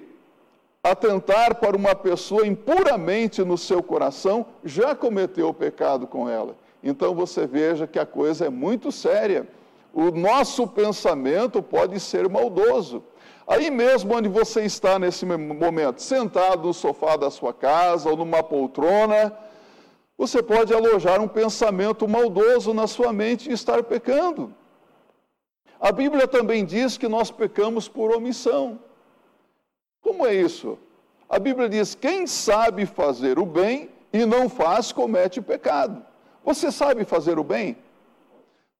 atentar 0.82 1.56
para 1.56 1.76
uma 1.76 1.94
pessoa 1.94 2.46
impuramente 2.46 3.44
no 3.44 3.56
seu 3.56 3.82
coração 3.82 4.46
já 4.64 4.94
cometeu 4.94 5.48
o 5.48 5.54
pecado 5.54 6.06
com 6.06 6.28
ela. 6.28 6.56
Então 6.82 7.14
você 7.14 7.46
veja 7.46 7.86
que 7.86 7.98
a 7.98 8.06
coisa 8.06 8.46
é 8.46 8.50
muito 8.50 8.90
séria. 8.90 9.46
O 9.94 10.10
nosso 10.10 10.66
pensamento 10.66 11.62
pode 11.62 12.00
ser 12.00 12.28
maldoso. 12.28 13.04
Aí 13.46 13.70
mesmo 13.70 14.14
onde 14.14 14.28
você 14.28 14.64
está 14.64 14.98
nesse 14.98 15.24
momento, 15.26 16.00
sentado 16.00 16.68
no 16.68 16.74
sofá 16.74 17.16
da 17.16 17.30
sua 17.30 17.52
casa 17.52 18.08
ou 18.08 18.16
numa 18.16 18.42
poltrona, 18.42 19.36
você 20.16 20.42
pode 20.42 20.72
alojar 20.72 21.20
um 21.20 21.28
pensamento 21.28 22.06
maldoso 22.06 22.72
na 22.72 22.86
sua 22.86 23.12
mente 23.12 23.50
e 23.50 23.52
estar 23.52 23.82
pecando. 23.82 24.54
A 25.80 25.90
Bíblia 25.90 26.28
também 26.28 26.64
diz 26.64 26.96
que 26.96 27.08
nós 27.08 27.30
pecamos 27.30 27.88
por 27.88 28.14
omissão. 28.14 28.78
Como 30.00 30.24
é 30.24 30.32
isso? 30.32 30.78
A 31.28 31.38
Bíblia 31.38 31.68
diz: 31.68 31.94
quem 31.94 32.26
sabe 32.26 32.86
fazer 32.86 33.38
o 33.38 33.44
bem 33.44 33.90
e 34.12 34.24
não 34.24 34.48
faz, 34.48 34.92
comete 34.92 35.40
pecado. 35.40 36.04
Você 36.44 36.70
sabe 36.70 37.04
fazer 37.04 37.38
o 37.38 37.44
bem? 37.44 37.76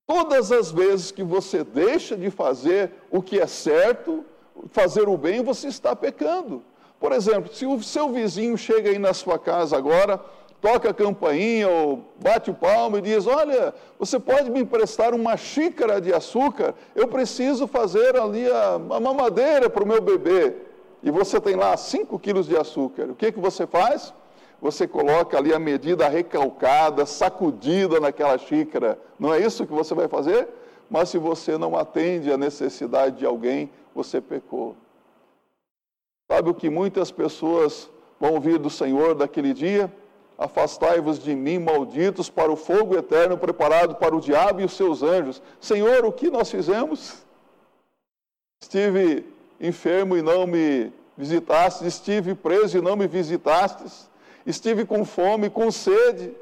Todas 0.07 0.52
as 0.52 0.71
vezes 0.71 1.11
que 1.11 1.23
você 1.23 1.64
deixa 1.64 2.16
de 2.16 2.31
fazer 2.31 2.92
o 3.11 3.23
que 3.23 3.40
é 3.40 3.47
certo, 3.47 4.25
fazer 4.71 5.09
o 5.09 5.17
bem, 5.17 5.43
você 5.43 5.69
está 5.69 5.95
pecando. 5.95 6.63
Por 7.01 7.13
exemplo, 7.13 7.53
se 7.53 7.67
o 7.67 7.83
seu 7.83 8.11
vizinho 8.11 8.57
chega 8.57 8.91
aí 8.91 8.99
na 8.99 9.13
sua 9.13 9.39
casa 9.39 9.77
agora, 9.77 10.21
toca 10.61 10.91
a 10.91 10.95
campainha 10.95 11.69
ou 11.69 12.05
bate 12.21 12.51
o 12.51 12.55
palmo 12.55 12.99
e 12.99 13.03
diz: 13.03 13.27
Olha, 13.27 13.75
você 13.99 14.21
pode 14.21 14.51
me 14.51 14.61
emprestar 14.61 15.15
uma 15.15 15.37
xícara 15.37 16.01
de 16.01 16.15
açúcar? 16.15 16.75
Eu 16.95 17.09
preciso 17.09 17.67
fazer 17.67 18.17
ali 18.17 18.49
a, 18.49 18.75
a 18.75 19.01
mamadeira 19.01 19.69
para 19.69 19.83
o 19.83 19.87
meu 19.87 20.01
bebê 20.01 20.55
e 21.03 21.11
você 21.11 21.41
tem 21.41 21.57
lá 21.57 21.77
5 21.77 22.17
quilos 22.21 22.47
de 22.47 22.57
açúcar, 22.57 23.11
o 23.11 23.15
que, 23.15 23.33
que 23.33 23.41
você 23.41 23.67
faz? 23.67 24.15
Você 24.61 24.87
coloca 24.87 25.37
ali 25.37 25.53
a 25.53 25.59
medida 25.59 26.07
recalcada, 26.07 27.05
sacudida 27.05 27.99
naquela 27.99 28.39
xícara. 28.39 28.97
Não 29.19 29.35
é 29.35 29.41
isso 29.41 29.67
que 29.67 29.73
você 29.73 29.93
vai 29.93 30.07
fazer? 30.07 30.49
Mas 30.93 31.09
se 31.09 31.17
você 31.17 31.57
não 31.57 31.75
atende 31.75 32.31
à 32.31 32.37
necessidade 32.37 33.17
de 33.17 33.25
alguém, 33.25 33.71
você 33.95 34.21
pecou. 34.21 34.77
Sabe 36.31 36.51
o 36.51 36.55
que 36.55 36.69
muitas 36.69 37.11
pessoas 37.11 37.89
vão 38.21 38.35
ouvir 38.35 38.59
do 38.59 38.69
Senhor 38.69 39.15
daquele 39.15 39.55
dia? 39.55 39.91
Afastai-vos 40.37 41.19
de 41.19 41.35
mim, 41.35 41.59
malditos, 41.59 42.29
para 42.29 42.53
o 42.53 42.57
fogo 42.57 42.95
eterno 42.95 43.39
preparado 43.39 43.95
para 43.95 44.15
o 44.15 44.21
diabo 44.21 44.61
e 44.61 44.67
os 44.67 44.75
seus 44.75 45.03
anjos. 45.03 45.41
Senhor, 45.59 46.05
o 46.05 46.13
que 46.13 46.29
nós 46.29 46.51
fizemos? 46.51 47.25
Estive 48.61 49.25
enfermo 49.59 50.15
e 50.15 50.21
não 50.21 50.47
me 50.47 50.93
visitastes, 51.17 51.87
estive 51.87 52.35
preso 52.35 52.77
e 52.77 52.83
não 52.83 52.97
me 52.97 53.07
visitastes, 53.07 54.11
estive 54.45 54.85
com 54.85 55.07
fome, 55.07 55.49
com 55.49 55.71
sede. 55.71 56.37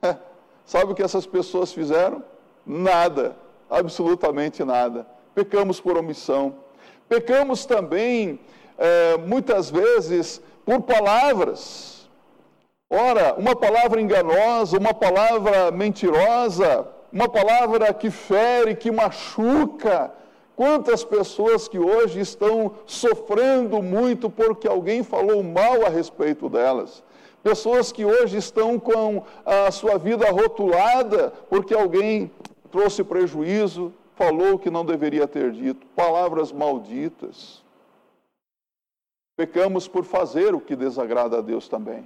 Sabe 0.64 0.92
o 0.92 0.94
que 0.94 1.02
essas 1.02 1.26
pessoas 1.26 1.70
fizeram? 1.70 2.24
Nada, 2.64 3.36
absolutamente 3.68 4.64
nada. 4.64 5.06
Pecamos 5.34 5.80
por 5.80 5.96
omissão. 5.96 6.54
Pecamos 7.08 7.66
também, 7.66 8.38
é, 8.78 9.16
muitas 9.18 9.70
vezes, 9.70 10.40
por 10.64 10.82
palavras. 10.82 12.08
Ora, 12.88 13.34
uma 13.34 13.56
palavra 13.56 14.00
enganosa, 14.00 14.78
uma 14.78 14.94
palavra 14.94 15.70
mentirosa, 15.70 16.86
uma 17.12 17.28
palavra 17.28 17.92
que 17.92 18.10
fere, 18.10 18.74
que 18.74 18.90
machuca, 18.90 20.12
Quantas 20.56 21.02
pessoas 21.02 21.66
que 21.66 21.78
hoje 21.78 22.20
estão 22.20 22.72
sofrendo 22.86 23.82
muito 23.82 24.30
porque 24.30 24.68
alguém 24.68 25.02
falou 25.02 25.42
mal 25.42 25.84
a 25.84 25.88
respeito 25.88 26.48
delas. 26.48 27.02
Pessoas 27.42 27.90
que 27.90 28.04
hoje 28.04 28.38
estão 28.38 28.78
com 28.78 29.24
a 29.44 29.70
sua 29.72 29.98
vida 29.98 30.30
rotulada 30.30 31.32
porque 31.50 31.74
alguém 31.74 32.30
trouxe 32.74 33.04
prejuízo, 33.04 33.94
falou 34.16 34.54
o 34.54 34.58
que 34.58 34.68
não 34.68 34.84
deveria 34.84 35.28
ter 35.28 35.52
dito, 35.52 35.86
palavras 35.94 36.50
malditas. 36.50 37.62
Pecamos 39.36 39.86
por 39.86 40.04
fazer 40.04 40.56
o 40.56 40.60
que 40.60 40.74
desagrada 40.74 41.38
a 41.38 41.40
Deus 41.40 41.68
também. 41.68 42.04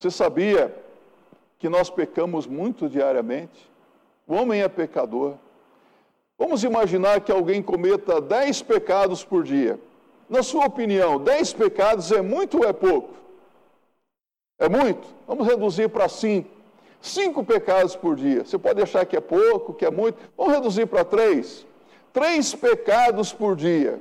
Você 0.00 0.10
sabia 0.10 0.74
que 1.56 1.68
nós 1.68 1.88
pecamos 1.88 2.48
muito 2.48 2.88
diariamente? 2.88 3.70
O 4.26 4.34
homem 4.34 4.60
é 4.60 4.68
pecador. 4.68 5.36
Vamos 6.36 6.64
imaginar 6.64 7.20
que 7.20 7.30
alguém 7.30 7.62
cometa 7.62 8.20
dez 8.20 8.60
pecados 8.60 9.24
por 9.24 9.44
dia. 9.44 9.78
Na 10.28 10.42
sua 10.42 10.66
opinião, 10.66 11.22
dez 11.22 11.52
pecados 11.52 12.10
é 12.10 12.20
muito 12.20 12.58
ou 12.58 12.64
é 12.64 12.72
pouco? 12.72 13.14
É 14.58 14.68
muito? 14.68 15.06
Vamos 15.28 15.46
reduzir 15.46 15.88
para 15.90 16.08
cinco. 16.08 16.53
Cinco 17.04 17.44
pecados 17.44 17.94
por 17.94 18.16
dia. 18.16 18.46
Você 18.46 18.56
pode 18.56 18.80
achar 18.80 19.04
que 19.04 19.14
é 19.14 19.20
pouco, 19.20 19.74
que 19.74 19.84
é 19.84 19.90
muito. 19.90 20.16
Vamos 20.38 20.54
reduzir 20.54 20.86
para 20.86 21.04
três. 21.04 21.66
três 22.14 22.54
pecados 22.54 23.30
por 23.30 23.54
dia. 23.54 23.98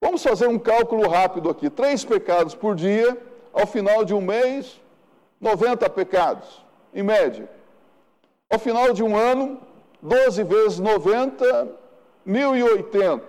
Vamos 0.00 0.20
fazer 0.20 0.48
um 0.48 0.58
cálculo 0.58 1.08
rápido 1.08 1.48
aqui: 1.48 1.70
três 1.70 2.04
pecados 2.04 2.56
por 2.56 2.74
dia, 2.74 3.16
ao 3.52 3.68
final 3.68 4.04
de 4.04 4.12
um 4.12 4.20
mês, 4.20 4.80
90 5.40 5.88
pecados, 5.90 6.60
em 6.92 7.04
média. 7.04 7.48
Ao 8.50 8.58
final 8.58 8.92
de 8.92 9.04
um 9.04 9.16
ano, 9.16 9.60
12 10.02 10.42
vezes 10.42 10.80
90, 10.80 11.68
1080. 12.24 13.22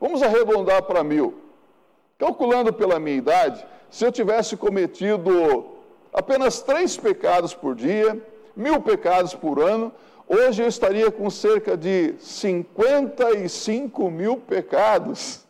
Vamos 0.00 0.22
arredondar 0.22 0.84
para 0.84 1.02
mil. 1.02 1.34
Calculando 2.16 2.72
pela 2.72 3.00
minha 3.00 3.16
idade, 3.16 3.66
se 3.90 4.04
eu 4.06 4.12
tivesse 4.12 4.56
cometido 4.56 5.75
apenas 6.16 6.62
três 6.62 6.96
pecados 6.96 7.52
por 7.52 7.74
dia, 7.74 8.18
mil 8.56 8.80
pecados 8.80 9.34
por 9.34 9.60
ano, 9.60 9.92
hoje 10.26 10.62
eu 10.62 10.66
estaria 10.66 11.10
com 11.10 11.28
cerca 11.28 11.76
de 11.76 12.14
55 12.18 14.10
mil 14.10 14.38
pecados. 14.38 15.44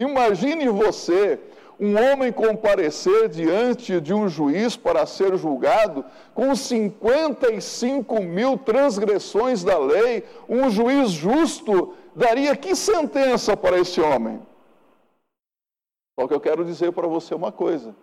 Imagine 0.00 0.70
você, 0.70 1.38
um 1.78 1.94
homem 1.96 2.32
comparecer 2.32 3.28
diante 3.28 4.00
de 4.00 4.14
um 4.14 4.26
juiz 4.26 4.74
para 4.74 5.04
ser 5.04 5.36
julgado 5.36 6.02
com 6.34 6.56
55 6.56 8.22
mil 8.22 8.56
transgressões 8.56 9.62
da 9.62 9.76
lei, 9.78 10.24
um 10.48 10.70
juiz 10.70 11.10
justo 11.10 11.92
daria 12.16 12.56
que 12.56 12.74
sentença 12.74 13.54
para 13.54 13.78
esse 13.78 14.00
homem? 14.00 14.40
Só 16.18 16.26
que 16.26 16.32
eu 16.32 16.40
quero 16.40 16.64
dizer 16.64 16.90
para 16.92 17.06
você 17.06 17.34
uma 17.34 17.52
coisa. 17.52 17.94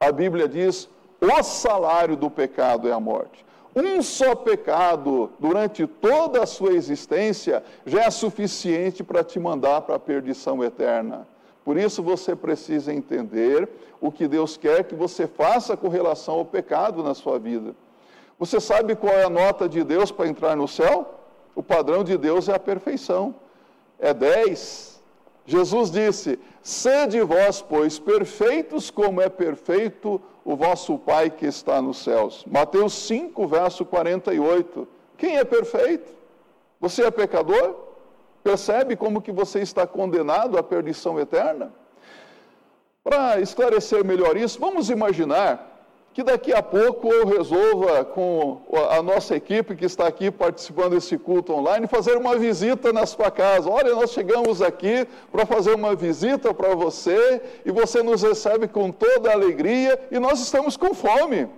A 0.00 0.10
Bíblia 0.10 0.48
diz: 0.48 0.88
o 1.22 1.42
salário 1.44 2.16
do 2.16 2.28
pecado 2.28 2.88
é 2.88 2.92
a 2.92 2.98
morte. 2.98 3.46
Um 3.74 4.02
só 4.02 4.34
pecado 4.34 5.30
durante 5.38 5.86
toda 5.86 6.42
a 6.42 6.46
sua 6.46 6.72
existência 6.72 7.62
já 7.86 8.02
é 8.02 8.10
suficiente 8.10 9.04
para 9.04 9.22
te 9.22 9.38
mandar 9.38 9.82
para 9.82 9.94
a 9.94 10.00
perdição 10.00 10.62
eterna. 10.62 11.26
Por 11.64 11.78
isso 11.78 12.02
você 12.02 12.34
precisa 12.34 12.92
entender 12.92 13.68
o 14.00 14.10
que 14.10 14.26
Deus 14.26 14.56
quer 14.56 14.84
que 14.84 14.96
você 14.96 15.28
faça 15.28 15.76
com 15.76 15.88
relação 15.88 16.34
ao 16.34 16.44
pecado 16.44 17.02
na 17.02 17.14
sua 17.14 17.38
vida. 17.38 17.74
Você 18.38 18.60
sabe 18.60 18.96
qual 18.96 19.14
é 19.14 19.24
a 19.24 19.30
nota 19.30 19.68
de 19.68 19.84
Deus 19.84 20.10
para 20.10 20.26
entrar 20.26 20.56
no 20.56 20.66
céu? 20.66 21.14
O 21.54 21.62
padrão 21.62 22.02
de 22.02 22.18
Deus 22.18 22.48
é 22.48 22.54
a 22.54 22.58
perfeição. 22.58 23.34
É 23.98 24.12
10. 24.12 25.00
Jesus 25.46 25.90
disse: 25.90 26.38
Sede 26.62 27.20
vós, 27.20 27.62
pois, 27.62 27.98
perfeitos 27.98 28.90
como 28.90 29.20
é 29.20 29.28
perfeito 29.28 30.20
o 30.44 30.56
vosso 30.56 30.98
Pai 30.98 31.30
que 31.30 31.46
está 31.46 31.80
nos 31.80 31.98
céus. 31.98 32.44
Mateus 32.46 32.92
5, 32.94 33.46
verso 33.46 33.84
48. 33.84 34.88
Quem 35.16 35.36
é 35.36 35.44
perfeito? 35.44 36.12
Você 36.80 37.04
é 37.04 37.10
pecador? 37.10 37.76
Percebe 38.42 38.96
como 38.96 39.22
que 39.22 39.30
você 39.30 39.60
está 39.60 39.86
condenado 39.86 40.58
à 40.58 40.62
perdição 40.62 41.18
eterna? 41.20 41.72
Para 43.04 43.40
esclarecer 43.40 44.04
melhor 44.04 44.36
isso, 44.36 44.58
vamos 44.58 44.90
imaginar 44.90 45.71
que 46.14 46.22
daqui 46.22 46.52
a 46.52 46.62
pouco 46.62 47.10
eu 47.10 47.26
resolva, 47.26 48.04
com 48.04 48.60
a 48.90 49.02
nossa 49.02 49.34
equipe 49.34 49.74
que 49.74 49.86
está 49.86 50.06
aqui 50.06 50.30
participando 50.30 50.90
desse 50.90 51.16
culto 51.16 51.54
online, 51.54 51.86
fazer 51.86 52.16
uma 52.18 52.36
visita 52.36 52.92
na 52.92 53.06
sua 53.06 53.30
casa. 53.30 53.70
Olha, 53.70 53.94
nós 53.94 54.10
chegamos 54.10 54.60
aqui 54.60 55.06
para 55.30 55.46
fazer 55.46 55.74
uma 55.74 55.94
visita 55.94 56.52
para 56.52 56.74
você 56.74 57.40
e 57.64 57.70
você 57.70 58.02
nos 58.02 58.22
recebe 58.22 58.68
com 58.68 58.90
toda 58.90 59.32
alegria 59.32 59.98
e 60.10 60.18
nós 60.18 60.38
estamos 60.40 60.76
com 60.76 60.92
fome. 60.92 61.48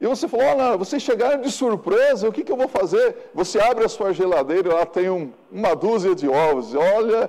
E 0.00 0.06
você 0.06 0.28
falou, 0.28 0.46
olha, 0.46 0.76
vocês 0.76 1.02
chegaram 1.02 1.40
de 1.40 1.50
surpresa, 1.50 2.28
o 2.28 2.32
que, 2.32 2.44
que 2.44 2.52
eu 2.52 2.56
vou 2.56 2.68
fazer? 2.68 3.30
Você 3.34 3.58
abre 3.58 3.84
a 3.84 3.88
sua 3.88 4.12
geladeira 4.12 4.68
e 4.68 4.72
lá 4.72 4.86
tem 4.86 5.08
um, 5.10 5.32
uma 5.50 5.74
dúzia 5.74 6.14
de 6.14 6.28
ovos. 6.28 6.74
Olha, 6.74 7.28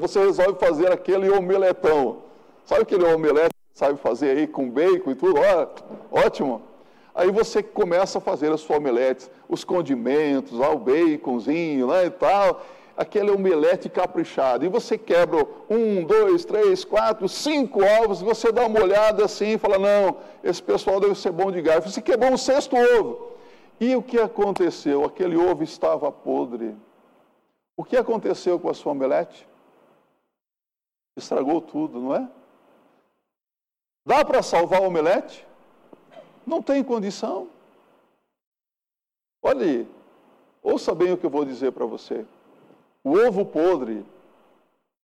você 0.00 0.20
resolve 0.20 0.58
fazer 0.58 0.90
aquele 0.90 1.28
omeletão. 1.28 2.18
Sabe 2.64 2.82
aquele 2.82 3.04
omelete 3.04 3.57
sabe 3.78 3.96
fazer 3.96 4.36
aí 4.36 4.46
com 4.48 4.68
bacon 4.68 5.12
e 5.12 5.14
tudo, 5.14 5.38
ó, 5.38 5.68
ótimo. 6.10 6.62
Aí 7.14 7.30
você 7.30 7.62
começa 7.62 8.18
a 8.18 8.20
fazer 8.20 8.50
as 8.50 8.60
suas 8.60 8.76
omeletes, 8.76 9.30
os 9.48 9.62
condimentos, 9.62 10.58
ó, 10.58 10.72
o 10.72 10.78
baconzinho 10.80 11.86
né, 11.86 12.06
e 12.06 12.10
tal, 12.10 12.60
aquele 12.96 13.30
omelete 13.30 13.88
caprichado. 13.88 14.64
E 14.64 14.68
você 14.68 14.98
quebra 14.98 15.46
um, 15.70 16.02
dois, 16.02 16.44
três, 16.44 16.84
quatro, 16.84 17.28
cinco 17.28 17.80
ovos, 18.02 18.20
você 18.20 18.50
dá 18.50 18.66
uma 18.66 18.80
olhada 18.80 19.24
assim 19.24 19.52
e 19.52 19.58
fala, 19.58 19.78
não, 19.78 20.16
esse 20.42 20.60
pessoal 20.60 20.98
deve 20.98 21.14
ser 21.14 21.30
bom 21.30 21.52
de 21.52 21.62
garfo. 21.62 21.88
Você 21.88 22.02
quebrou 22.02 22.32
um 22.32 22.36
sexto 22.36 22.74
ovo. 22.74 23.30
E 23.80 23.94
o 23.94 24.02
que 24.02 24.18
aconteceu? 24.18 25.04
Aquele 25.04 25.36
ovo 25.36 25.62
estava 25.62 26.10
podre. 26.10 26.74
O 27.76 27.84
que 27.84 27.96
aconteceu 27.96 28.58
com 28.58 28.68
a 28.68 28.74
sua 28.74 28.90
omelete? 28.90 29.46
Estragou 31.16 31.60
tudo, 31.60 32.00
não 32.00 32.16
é? 32.16 32.28
Dá 34.08 34.24
para 34.24 34.42
salvar 34.42 34.80
o 34.80 34.86
omelete? 34.86 35.46
Não 36.46 36.62
tem 36.62 36.82
condição. 36.82 37.46
Olhe, 39.42 39.86
ouça 40.62 40.94
bem 40.94 41.12
o 41.12 41.18
que 41.18 41.26
eu 41.26 41.30
vou 41.30 41.44
dizer 41.44 41.72
para 41.72 41.84
você. 41.84 42.24
O 43.04 43.18
ovo 43.18 43.44
podre 43.44 44.02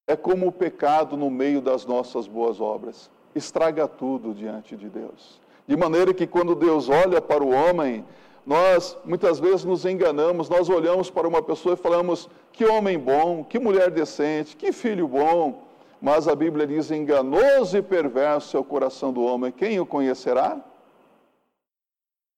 é 0.07 0.15
como 0.15 0.47
o 0.47 0.51
pecado 0.51 1.15
no 1.15 1.29
meio 1.29 1.61
das 1.61 1.85
nossas 1.85 2.25
boas 2.25 2.59
obras. 2.59 3.11
Estraga 3.35 3.87
tudo 3.87 4.33
diante 4.33 4.75
de 4.75 4.89
Deus. 4.89 5.39
De 5.67 5.77
maneira 5.77 6.11
que 6.11 6.25
quando 6.25 6.55
Deus 6.55 6.89
olha 6.89 7.21
para 7.21 7.43
o 7.43 7.51
homem, 7.51 8.03
nós 8.43 8.97
muitas 9.05 9.39
vezes 9.39 9.63
nos 9.63 9.85
enganamos, 9.85 10.49
nós 10.49 10.67
olhamos 10.67 11.11
para 11.11 11.27
uma 11.27 11.43
pessoa 11.43 11.75
e 11.75 11.77
falamos: 11.77 12.27
que 12.51 12.65
homem 12.65 12.97
bom, 12.97 13.43
que 13.43 13.59
mulher 13.59 13.91
decente, 13.91 14.57
que 14.57 14.71
filho 14.71 15.07
bom, 15.07 15.64
mas 16.05 16.27
a 16.27 16.35
Bíblia 16.35 16.67
diz: 16.67 16.91
enganoso 16.91 17.75
e 17.75 17.81
perverso 17.81 18.55
é 18.55 18.59
o 18.59 18.63
coração 18.63 19.11
do 19.11 19.23
homem, 19.23 19.51
quem 19.51 19.79
o 19.79 19.87
conhecerá? 19.87 20.61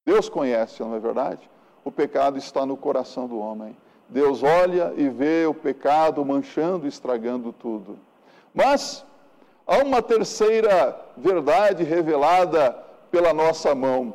Deus 0.06 0.30
conhece, 0.30 0.82
não 0.82 0.96
é 0.96 1.00
verdade? 1.00 1.50
O 1.84 1.92
pecado 1.92 2.38
está 2.38 2.66
no 2.66 2.78
coração 2.78 3.28
do 3.28 3.38
homem. 3.38 3.76
Deus 4.08 4.42
olha 4.42 4.94
e 4.96 5.10
vê 5.10 5.46
o 5.46 5.54
pecado 5.54 6.24
manchando, 6.24 6.86
e 6.86 6.88
estragando 6.88 7.52
tudo. 7.52 8.00
Mas 8.56 9.06
há 9.68 9.80
uma 9.80 10.02
terceira 10.02 10.98
verdade 11.18 11.84
revelada 11.84 12.72
pela 13.12 13.34
nossa 13.34 13.76
mão. 13.76 14.14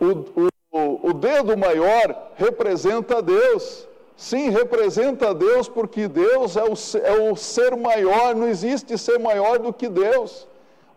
O, 0.00 0.48
o, 0.72 1.10
o 1.10 1.12
dedo 1.12 1.56
maior 1.56 2.32
representa 2.34 3.22
Deus. 3.22 3.87
Sim, 4.18 4.50
representa 4.50 5.32
Deus, 5.32 5.68
porque 5.68 6.08
Deus 6.08 6.56
é 6.56 6.64
o, 6.64 6.74
é 7.04 7.30
o 7.30 7.36
ser 7.36 7.76
maior, 7.76 8.34
não 8.34 8.48
existe 8.48 8.98
ser 8.98 9.16
maior 9.16 9.60
do 9.60 9.72
que 9.72 9.88
Deus. 9.88 10.44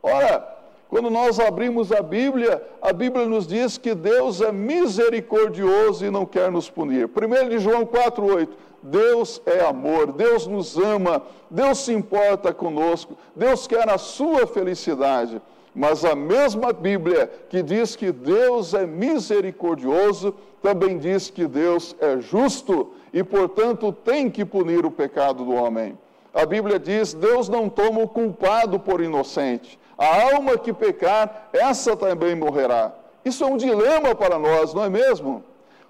Ora, 0.01 0.43
quando 0.89 1.07
nós 1.11 1.39
abrimos 1.39 1.91
a 1.91 2.01
Bíblia, 2.01 2.67
a 2.81 2.91
Bíblia 2.91 3.27
nos 3.27 3.45
diz 3.45 3.77
que 3.77 3.93
Deus 3.93 4.41
é 4.41 4.51
misericordioso 4.51 6.03
e 6.03 6.09
não 6.09 6.25
quer 6.25 6.49
nos 6.49 6.67
punir. 6.67 7.07
1 7.07 7.49
de 7.49 7.59
João 7.59 7.85
4,8. 7.85 8.49
Deus 8.81 9.39
é 9.45 9.63
amor, 9.63 10.11
Deus 10.13 10.47
nos 10.47 10.75
ama, 10.75 11.21
Deus 11.47 11.77
se 11.77 11.93
importa 11.93 12.51
conosco, 12.51 13.15
Deus 13.35 13.67
quer 13.67 13.87
a 13.87 13.99
sua 13.99 14.47
felicidade. 14.47 15.39
Mas 15.73 16.03
a 16.03 16.15
mesma 16.15 16.73
Bíblia 16.73 17.31
que 17.49 17.63
diz 17.63 17.95
que 17.95 18.11
Deus 18.11 18.73
é 18.73 18.85
misericordioso, 18.85 20.35
também 20.61 20.97
diz 20.97 21.29
que 21.29 21.47
Deus 21.47 21.95
é 21.99 22.19
justo 22.19 22.93
e, 23.13 23.23
portanto, 23.23 23.91
tem 23.91 24.29
que 24.29 24.45
punir 24.45 24.85
o 24.85 24.91
pecado 24.91 25.43
do 25.45 25.53
homem. 25.53 25.97
A 26.33 26.45
Bíblia 26.45 26.77
diz: 26.77 27.13
Deus 27.13 27.49
não 27.49 27.69
toma 27.69 28.01
o 28.01 28.07
culpado 28.07 28.79
por 28.79 29.01
inocente. 29.01 29.79
A 29.97 30.33
alma 30.33 30.57
que 30.57 30.73
pecar, 30.73 31.49
essa 31.53 31.95
também 31.95 32.35
morrerá. 32.35 32.93
Isso 33.23 33.43
é 33.43 33.47
um 33.47 33.57
dilema 33.57 34.15
para 34.15 34.39
nós, 34.39 34.73
não 34.73 34.83
é 34.83 34.89
mesmo? 34.89 35.43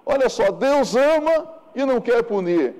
Olha 0.06 0.30
só, 0.30 0.52
Deus 0.52 0.96
ama 0.96 1.48
e 1.74 1.86
não 1.86 2.02
quer 2.02 2.24
punir. 2.24 2.76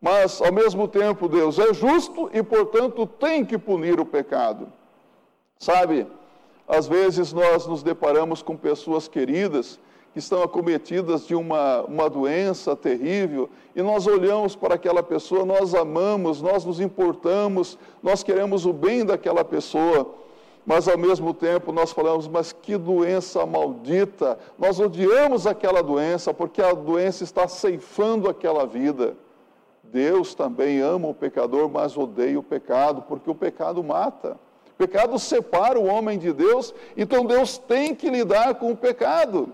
Mas, 0.00 0.40
ao 0.40 0.52
mesmo 0.52 0.86
tempo, 0.86 1.28
Deus 1.28 1.58
é 1.58 1.74
justo 1.74 2.30
e, 2.32 2.42
portanto, 2.42 3.06
tem 3.06 3.44
que 3.44 3.58
punir 3.58 3.98
o 3.98 4.06
pecado. 4.06 4.68
Sabe, 5.58 6.06
às 6.68 6.86
vezes 6.86 7.32
nós 7.32 7.66
nos 7.66 7.82
deparamos 7.82 8.42
com 8.42 8.56
pessoas 8.56 9.08
queridas 9.08 9.78
que 10.12 10.18
estão 10.18 10.42
acometidas 10.42 11.26
de 11.26 11.34
uma, 11.34 11.82
uma 11.82 12.08
doença 12.08 12.74
terrível, 12.74 13.50
e 13.74 13.82
nós 13.82 14.06
olhamos 14.06 14.56
para 14.56 14.74
aquela 14.74 15.02
pessoa, 15.02 15.44
nós 15.44 15.74
amamos, 15.74 16.40
nós 16.40 16.64
nos 16.64 16.80
importamos, 16.80 17.78
nós 18.02 18.22
queremos 18.22 18.64
o 18.64 18.72
bem 18.72 19.04
daquela 19.04 19.44
pessoa, 19.44 20.14
mas 20.64 20.88
ao 20.88 20.96
mesmo 20.96 21.34
tempo 21.34 21.70
nós 21.70 21.92
falamos, 21.92 22.26
mas 22.26 22.50
que 22.50 22.78
doença 22.78 23.44
maldita, 23.44 24.38
nós 24.58 24.80
odiamos 24.80 25.46
aquela 25.46 25.82
doença, 25.82 26.32
porque 26.32 26.62
a 26.62 26.72
doença 26.72 27.22
está 27.22 27.46
ceifando 27.46 28.28
aquela 28.28 28.66
vida. 28.66 29.16
Deus 29.84 30.34
também 30.34 30.80
ama 30.80 31.08
o 31.08 31.14
pecador, 31.14 31.68
mas 31.68 31.96
odeia 31.96 32.38
o 32.38 32.42
pecado, 32.42 33.02
porque 33.02 33.30
o 33.30 33.34
pecado 33.34 33.84
mata. 33.84 34.38
Pecado 34.76 35.18
separa 35.18 35.78
o 35.78 35.86
homem 35.86 36.18
de 36.18 36.32
Deus, 36.32 36.74
então 36.96 37.24
Deus 37.24 37.56
tem 37.58 37.94
que 37.94 38.10
lidar 38.10 38.56
com 38.56 38.70
o 38.70 38.76
pecado. 38.76 39.52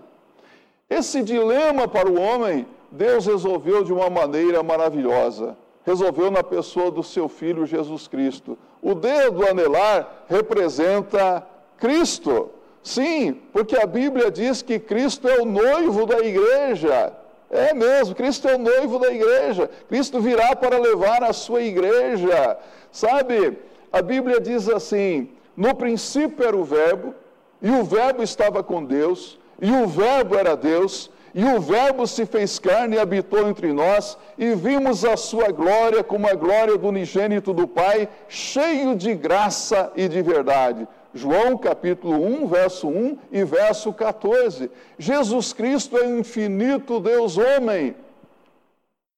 Esse 0.89 1.23
dilema 1.23 1.87
para 1.87 2.09
o 2.09 2.19
homem 2.19 2.67
Deus 2.93 3.25
resolveu 3.25 3.83
de 3.83 3.91
uma 3.91 4.09
maneira 4.09 4.61
maravilhosa. 4.61 5.57
Resolveu 5.83 6.29
na 6.29 6.43
pessoa 6.43 6.91
do 6.91 7.03
seu 7.03 7.27
filho 7.27 7.65
Jesus 7.65 8.07
Cristo. 8.07 8.57
O 8.81 8.93
dedo 8.93 9.47
anelar 9.47 10.25
representa 10.29 11.45
Cristo. 11.77 12.51
Sim, 12.83 13.41
porque 13.51 13.75
a 13.75 13.87
Bíblia 13.87 14.29
diz 14.29 14.61
que 14.61 14.77
Cristo 14.77 15.27
é 15.27 15.41
o 15.41 15.45
noivo 15.45 16.05
da 16.05 16.19
igreja. 16.19 17.13
É 17.49 17.73
mesmo, 17.73 18.13
Cristo 18.13 18.47
é 18.47 18.55
o 18.55 18.59
noivo 18.59 18.99
da 18.99 19.11
igreja. 19.11 19.69
Cristo 19.89 20.19
virá 20.19 20.55
para 20.55 20.77
levar 20.77 21.23
a 21.23 21.33
sua 21.33 21.63
igreja. 21.63 22.57
Sabe, 22.91 23.57
a 23.93 24.01
Bíblia 24.01 24.41
diz 24.41 24.67
assim: 24.67 25.29
no 25.55 25.75
princípio 25.75 26.45
era 26.45 26.57
o 26.57 26.63
Verbo, 26.63 27.13
e 27.61 27.69
o 27.69 27.83
Verbo 27.83 28.23
estava 28.23 28.63
com 28.63 28.83
Deus, 28.83 29.37
e 29.61 29.71
o 29.71 29.87
Verbo 29.87 30.35
era 30.35 30.57
Deus, 30.57 31.11
e 31.33 31.45
o 31.45 31.61
Verbo 31.61 32.07
se 32.07 32.25
fez 32.25 32.57
carne 32.57 32.95
e 32.95 32.99
habitou 32.99 33.47
entre 33.47 33.71
nós, 33.71 34.17
e 34.35 34.55
vimos 34.55 35.05
a 35.05 35.15
sua 35.15 35.51
glória 35.51 36.03
como 36.03 36.27
a 36.27 36.33
glória 36.33 36.75
do 36.75 36.87
unigênito 36.87 37.53
do 37.53 37.67
Pai, 37.67 38.09
cheio 38.27 38.95
de 38.95 39.13
graça 39.13 39.91
e 39.95 40.07
de 40.07 40.21
verdade. 40.23 40.87
João 41.13 41.55
capítulo 41.55 42.15
1, 42.15 42.47
verso 42.47 42.87
1 42.87 43.17
e 43.31 43.43
verso 43.43 43.93
14. 43.93 44.71
Jesus 44.97 45.53
Cristo 45.53 45.99
é 45.99 46.07
infinito 46.07 46.99
Deus 46.99 47.37
homem. 47.37 47.95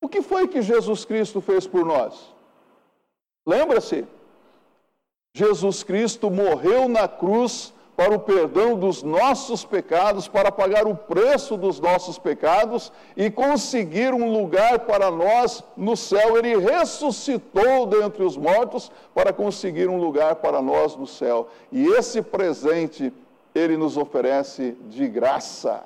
O 0.02 0.10
que 0.10 0.22
foi 0.22 0.50
que 0.50 0.62
Jesus 0.62 1.06
Cristo 1.06 1.40
fez 1.40 1.66
por 1.66 1.86
nós? 1.86 2.34
Lembra-se? 3.46 4.06
Jesus 5.36 5.84
Cristo 5.84 6.32
morreu 6.32 6.88
na 6.88 7.10
cruz 7.10 7.74
para 7.94 8.16
o 8.16 8.20
perdão 8.20 8.80
dos 8.80 9.04
nossos 9.04 9.66
pecados, 9.66 10.30
para 10.30 10.50
pagar 10.50 10.88
o 10.88 10.96
preço 10.96 11.58
dos 11.58 11.78
nossos 11.78 12.18
pecados 12.18 12.90
e 13.18 13.30
conseguir 13.30 14.14
um 14.14 14.32
lugar 14.32 14.80
para 14.86 15.12
nós 15.12 15.62
no 15.76 15.98
céu. 15.98 16.38
Ele 16.38 16.56
ressuscitou 16.58 17.86
dentre 17.86 18.24
os 18.24 18.38
mortos 18.38 18.90
para 19.14 19.34
conseguir 19.34 19.90
um 19.90 20.00
lugar 20.00 20.36
para 20.38 20.62
nós 20.62 20.96
no 20.96 21.06
céu. 21.06 21.50
E 21.70 21.86
esse 21.86 22.22
presente 22.22 23.12
ele 23.54 23.76
nos 23.76 23.98
oferece 23.98 24.72
de 24.88 25.06
graça. 25.06 25.84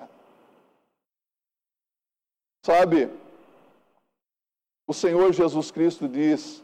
Sabe, 2.63 3.09
o 4.87 4.93
Senhor 4.93 5.33
Jesus 5.33 5.71
Cristo 5.71 6.07
diz: 6.07 6.63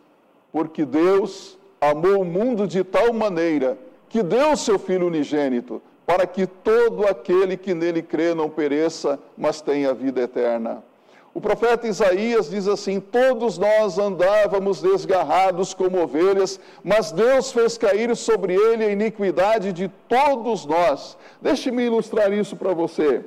porque 0.51 0.85
Deus 0.85 1.54
amou 1.79 2.21
o 2.21 2.25
mundo 2.25 2.67
de 2.67 2.83
tal 2.83 3.13
maneira 3.13 3.77
que 4.09 4.23
deu 4.23 4.55
seu 4.55 4.79
Filho 4.79 5.07
unigênito, 5.07 5.81
para 6.05 6.25
que 6.27 6.45
todo 6.45 7.05
aquele 7.05 7.57
que 7.57 7.73
nele 7.73 8.01
crê 8.01 8.33
não 8.33 8.49
pereça, 8.49 9.19
mas 9.37 9.61
tenha 9.61 9.93
vida 9.93 10.21
eterna. 10.21 10.83
O 11.33 11.41
profeta 11.41 11.85
Isaías 11.85 12.49
diz 12.49 12.65
assim: 12.65 13.01
Todos 13.01 13.57
nós 13.57 13.99
andávamos 13.99 14.81
desgarrados 14.81 15.73
como 15.73 16.01
ovelhas, 16.01 16.59
mas 16.81 17.11
Deus 17.11 17.51
fez 17.51 17.77
cair 17.77 18.15
sobre 18.15 18.53
ele 18.53 18.85
a 18.85 18.91
iniquidade 18.91 19.73
de 19.73 19.89
todos 20.07 20.65
nós. 20.65 21.17
Deixe-me 21.41 21.83
ilustrar 21.83 22.31
isso 22.31 22.55
para 22.55 22.73
você. 22.73 23.25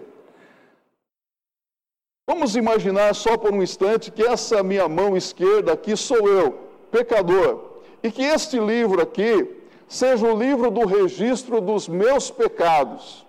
Vamos 2.27 2.57
imaginar 2.57 3.15
só 3.15 3.37
por 3.37 3.53
um 3.53 3.63
instante 3.63 4.11
que 4.11 4.23
essa 4.23 4.63
minha 4.63 4.89
mão 4.89 5.15
esquerda 5.15 5.75
aqui 5.75 5.95
sou 5.95 6.29
eu, 6.29 6.53
pecador, 6.91 7.68
e 8.03 8.11
que 8.11 8.23
este 8.23 8.59
livro 8.59 9.03
aqui 9.03 9.49
seja 9.89 10.27
o 10.27 10.39
livro 10.39 10.71
do 10.71 10.87
registro 10.87 11.61
dos 11.61 11.89
meus 11.89 12.31
pecados. 12.31 13.27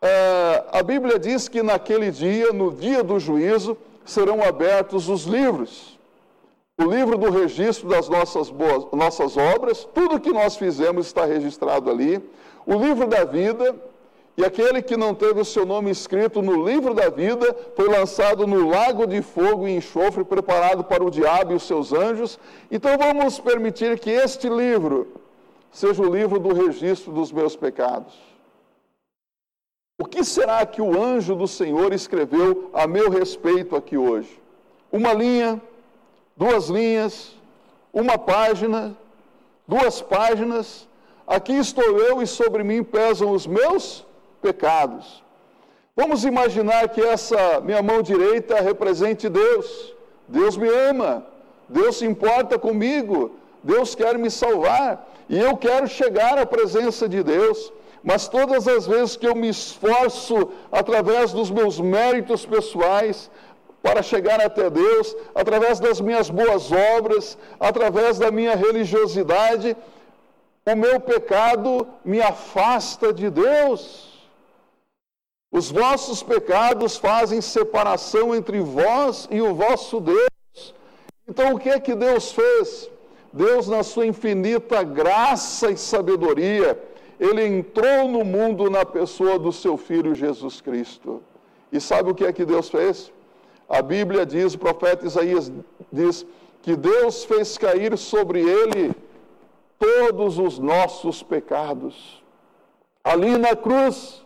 É, 0.00 0.64
a 0.72 0.82
Bíblia 0.82 1.18
diz 1.18 1.48
que 1.48 1.62
naquele 1.62 2.10
dia, 2.10 2.52
no 2.52 2.72
dia 2.72 3.02
do 3.02 3.18
juízo, 3.18 3.76
serão 4.04 4.42
abertos 4.42 5.08
os 5.08 5.24
livros. 5.24 5.98
O 6.80 6.84
livro 6.84 7.18
do 7.18 7.30
registro 7.30 7.88
das 7.88 8.08
nossas, 8.08 8.50
boas, 8.50 8.86
nossas 8.92 9.36
obras, 9.36 9.88
tudo 9.92 10.20
que 10.20 10.30
nós 10.30 10.56
fizemos 10.56 11.06
está 11.06 11.24
registrado 11.24 11.90
ali. 11.90 12.22
O 12.64 12.74
livro 12.74 13.08
da 13.08 13.24
vida, 13.24 13.74
e 14.38 14.44
aquele 14.44 14.80
que 14.80 14.96
não 14.96 15.16
teve 15.16 15.40
o 15.40 15.44
seu 15.44 15.66
nome 15.66 15.90
escrito 15.90 16.40
no 16.40 16.64
livro 16.64 16.94
da 16.94 17.08
vida 17.08 17.56
foi 17.74 17.88
lançado 17.88 18.46
no 18.46 18.68
lago 18.68 19.04
de 19.04 19.20
fogo 19.20 19.66
e 19.66 19.74
enxofre 19.74 20.22
preparado 20.22 20.84
para 20.84 21.02
o 21.02 21.10
diabo 21.10 21.50
e 21.50 21.56
os 21.56 21.64
seus 21.64 21.92
anjos. 21.92 22.38
Então 22.70 22.96
vamos 22.96 23.40
permitir 23.40 23.98
que 23.98 24.10
este 24.10 24.48
livro 24.48 25.08
seja 25.72 26.00
o 26.00 26.14
livro 26.14 26.38
do 26.38 26.54
registro 26.54 27.10
dos 27.10 27.32
meus 27.32 27.56
pecados. 27.56 28.14
O 30.00 30.04
que 30.04 30.22
será 30.22 30.64
que 30.64 30.80
o 30.80 31.02
anjo 31.02 31.34
do 31.34 31.48
Senhor 31.48 31.92
escreveu 31.92 32.70
a 32.72 32.86
meu 32.86 33.10
respeito 33.10 33.74
aqui 33.74 33.98
hoje? 33.98 34.40
Uma 34.92 35.12
linha, 35.12 35.60
duas 36.36 36.68
linhas, 36.68 37.34
uma 37.92 38.16
página, 38.16 38.96
duas 39.66 40.00
páginas. 40.00 40.86
Aqui 41.26 41.54
estou 41.54 41.98
eu 41.98 42.22
e 42.22 42.26
sobre 42.28 42.62
mim 42.62 42.84
pesam 42.84 43.32
os 43.32 43.44
meus 43.44 44.06
pecados. 44.40 45.22
Vamos 45.96 46.24
imaginar 46.24 46.88
que 46.90 47.00
essa 47.00 47.60
minha 47.60 47.82
mão 47.82 48.02
direita 48.02 48.60
represente 48.60 49.28
Deus. 49.28 49.94
Deus 50.28 50.56
me 50.56 50.68
ama, 50.68 51.26
Deus 51.68 51.96
se 51.96 52.06
importa 52.06 52.58
comigo, 52.58 53.32
Deus 53.62 53.94
quer 53.94 54.16
me 54.16 54.30
salvar 54.30 55.08
e 55.28 55.38
eu 55.38 55.56
quero 55.56 55.88
chegar 55.88 56.38
à 56.38 56.46
presença 56.46 57.08
de 57.08 57.22
Deus. 57.22 57.72
Mas 58.02 58.28
todas 58.28 58.68
as 58.68 58.86
vezes 58.86 59.16
que 59.16 59.26
eu 59.26 59.34
me 59.34 59.48
esforço 59.48 60.50
através 60.70 61.32
dos 61.32 61.50
meus 61.50 61.80
méritos 61.80 62.46
pessoais 62.46 63.28
para 63.82 64.02
chegar 64.02 64.40
até 64.40 64.70
Deus, 64.70 65.16
através 65.34 65.80
das 65.80 66.00
minhas 66.00 66.30
boas 66.30 66.70
obras, 66.70 67.36
através 67.58 68.18
da 68.18 68.30
minha 68.30 68.54
religiosidade, 68.54 69.76
o 70.64 70.76
meu 70.76 71.00
pecado 71.00 71.86
me 72.04 72.20
afasta 72.20 73.12
de 73.12 73.30
Deus. 73.30 74.07
Os 75.50 75.70
vossos 75.70 76.22
pecados 76.22 76.96
fazem 76.96 77.40
separação 77.40 78.34
entre 78.34 78.60
vós 78.60 79.26
e 79.30 79.40
o 79.40 79.54
vosso 79.54 79.98
Deus. 79.98 80.74
Então, 81.26 81.54
o 81.54 81.58
que 81.58 81.70
é 81.70 81.80
que 81.80 81.94
Deus 81.94 82.32
fez? 82.32 82.90
Deus, 83.32 83.66
na 83.68 83.82
sua 83.82 84.06
infinita 84.06 84.82
graça 84.82 85.70
e 85.70 85.76
sabedoria, 85.76 86.78
ele 87.18 87.44
entrou 87.44 88.08
no 88.08 88.24
mundo 88.24 88.70
na 88.70 88.84
pessoa 88.84 89.38
do 89.38 89.52
seu 89.52 89.76
filho 89.76 90.14
Jesus 90.14 90.60
Cristo. 90.60 91.22
E 91.72 91.80
sabe 91.80 92.10
o 92.10 92.14
que 92.14 92.24
é 92.24 92.32
que 92.32 92.44
Deus 92.44 92.68
fez? 92.68 93.12
A 93.68 93.82
Bíblia 93.82 94.24
diz, 94.24 94.54
o 94.54 94.58
profeta 94.58 95.06
Isaías 95.06 95.52
diz, 95.92 96.24
que 96.62 96.76
Deus 96.76 97.24
fez 97.24 97.58
cair 97.58 97.96
sobre 97.98 98.40
ele 98.40 98.94
todos 99.78 100.38
os 100.38 100.58
nossos 100.58 101.22
pecados. 101.22 102.22
Ali 103.04 103.36
na 103.36 103.54
cruz, 103.54 104.24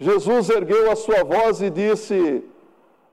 Jesus 0.00 0.48
ergueu 0.48 0.90
a 0.90 0.96
sua 0.96 1.22
voz 1.22 1.60
e 1.60 1.68
disse: 1.68 2.42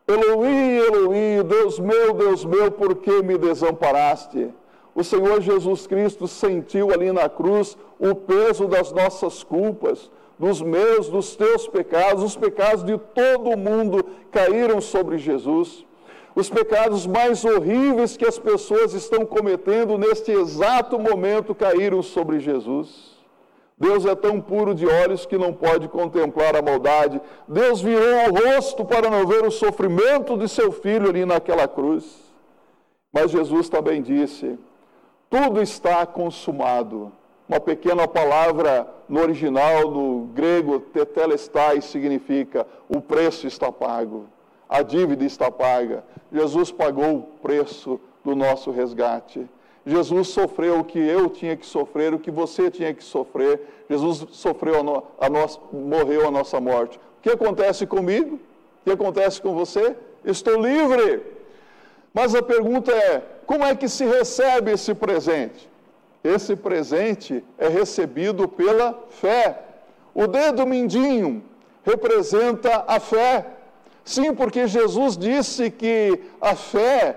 Eloí, 0.08 0.78
Eloí, 0.78 1.44
Deus 1.44 1.78
meu, 1.80 2.14
Deus 2.14 2.46
meu, 2.46 2.72
por 2.72 2.96
que 2.96 3.22
me 3.22 3.38
desamparaste? 3.38 4.50
O 4.96 5.04
Senhor 5.04 5.42
Jesus 5.42 5.86
Cristo 5.86 6.30
sentiu 6.30 6.92
ali 6.94 7.12
na 7.12 7.28
cruz 7.28 7.78
o 8.00 8.16
peso 8.16 8.68
das 8.68 8.94
nossas 8.94 9.44
culpas, 9.44 10.10
dos 10.40 10.62
meus, 10.62 11.10
dos 11.10 11.36
teus 11.36 11.68
pecados, 11.68 12.24
os 12.24 12.38
pecados 12.38 12.86
de 12.86 12.98
todo 12.98 13.50
o 13.50 13.58
mundo 13.58 14.06
caíram 14.32 14.80
sobre 14.80 15.18
Jesus. 15.18 15.86
Os 16.34 16.50
pecados 16.50 17.06
mais 17.06 17.44
horríveis 17.44 18.16
que 18.16 18.26
as 18.26 18.40
pessoas 18.40 18.94
estão 18.94 19.26
cometendo 19.26 19.98
neste 19.98 20.32
exato 20.32 20.98
momento 20.98 21.54
caíram 21.54 22.02
sobre 22.02 22.40
Jesus. 22.40 23.17
Deus 23.78 24.06
é 24.06 24.16
tão 24.16 24.42
puro 24.42 24.74
de 24.74 24.88
olhos 24.88 25.26
que 25.26 25.38
não 25.38 25.54
pode 25.54 25.88
contemplar 25.88 26.56
a 26.56 26.62
maldade. 26.62 27.22
Deus 27.48 27.80
virou 27.80 28.30
o 28.30 28.56
rosto 28.56 28.84
para 28.84 29.10
não 29.10 29.28
ver 29.28 29.46
o 29.46 29.52
sofrimento 29.52 30.36
de 30.36 30.50
seu 30.50 30.72
filho 30.72 31.10
ali 31.10 31.26
naquela 31.26 31.68
cruz. 31.68 32.28
Mas 33.14 33.30
Jesus 33.30 33.70
também 33.70 34.02
disse: 34.02 34.58
tudo 35.30 35.62
está 35.62 36.06
consumado. 36.06 37.12
Uma 37.50 37.60
pequena 37.60 38.08
palavra 38.08 38.88
no 39.08 39.22
original, 39.22 39.92
no 39.92 40.26
grego, 40.34 40.80
tetelestai, 40.80 41.82
significa 41.82 42.66
o 42.90 43.00
preço 43.00 43.48
está 43.48 43.72
pago, 43.72 44.26
a 44.68 44.82
dívida 44.82 45.24
está 45.24 45.50
paga. 45.50 46.04
Jesus 46.32 46.72
pagou 46.72 47.16
o 47.16 47.22
preço 47.42 48.00
do 48.24 48.36
nosso 48.36 48.72
resgate. 48.72 49.48
Jesus 49.88 50.28
sofreu 50.28 50.82
o 50.82 50.84
que 50.84 51.00
eu 51.00 51.30
tinha 51.30 51.56
que 51.56 51.66
sofrer, 51.66 52.14
o 52.14 52.20
que 52.20 52.30
você 52.30 52.70
tinha 52.70 52.94
que 52.94 53.02
sofrer. 53.02 53.62
Jesus 53.90 54.28
sofreu 54.34 54.82
a, 54.82 54.84
no, 54.84 55.04
a 55.18 55.30
nossa, 55.30 55.58
morreu 55.72 56.28
a 56.28 56.32
nossa 56.32 56.60
morte. 56.60 56.98
O 56.98 57.22
que 57.22 57.30
acontece 57.30 57.88
comigo? 57.88 58.36
O 58.36 58.40
que 58.84 58.92
acontece 58.92 59.42
com 59.42 59.56
você? 59.56 59.96
Estou 60.26 60.62
livre. 60.62 61.22
Mas 62.14 62.36
a 62.36 62.44
pergunta 62.44 62.92
é: 62.92 63.24
como 63.46 63.64
é 63.64 63.74
que 63.74 63.88
se 63.88 64.04
recebe 64.04 64.72
esse 64.72 64.94
presente? 64.94 65.70
Esse 66.22 66.54
presente 66.58 67.42
é 67.58 67.70
recebido 67.70 68.46
pela 68.46 68.94
fé. 69.10 69.58
O 70.14 70.28
dedo 70.28 70.68
mindinho 70.68 71.42
representa 71.86 72.84
a 72.90 73.00
fé. 73.00 73.46
Sim, 74.04 74.34
porque 74.34 74.68
Jesus 74.68 75.18
disse 75.18 75.72
que 75.72 76.20
a 76.42 76.56
fé 76.56 77.16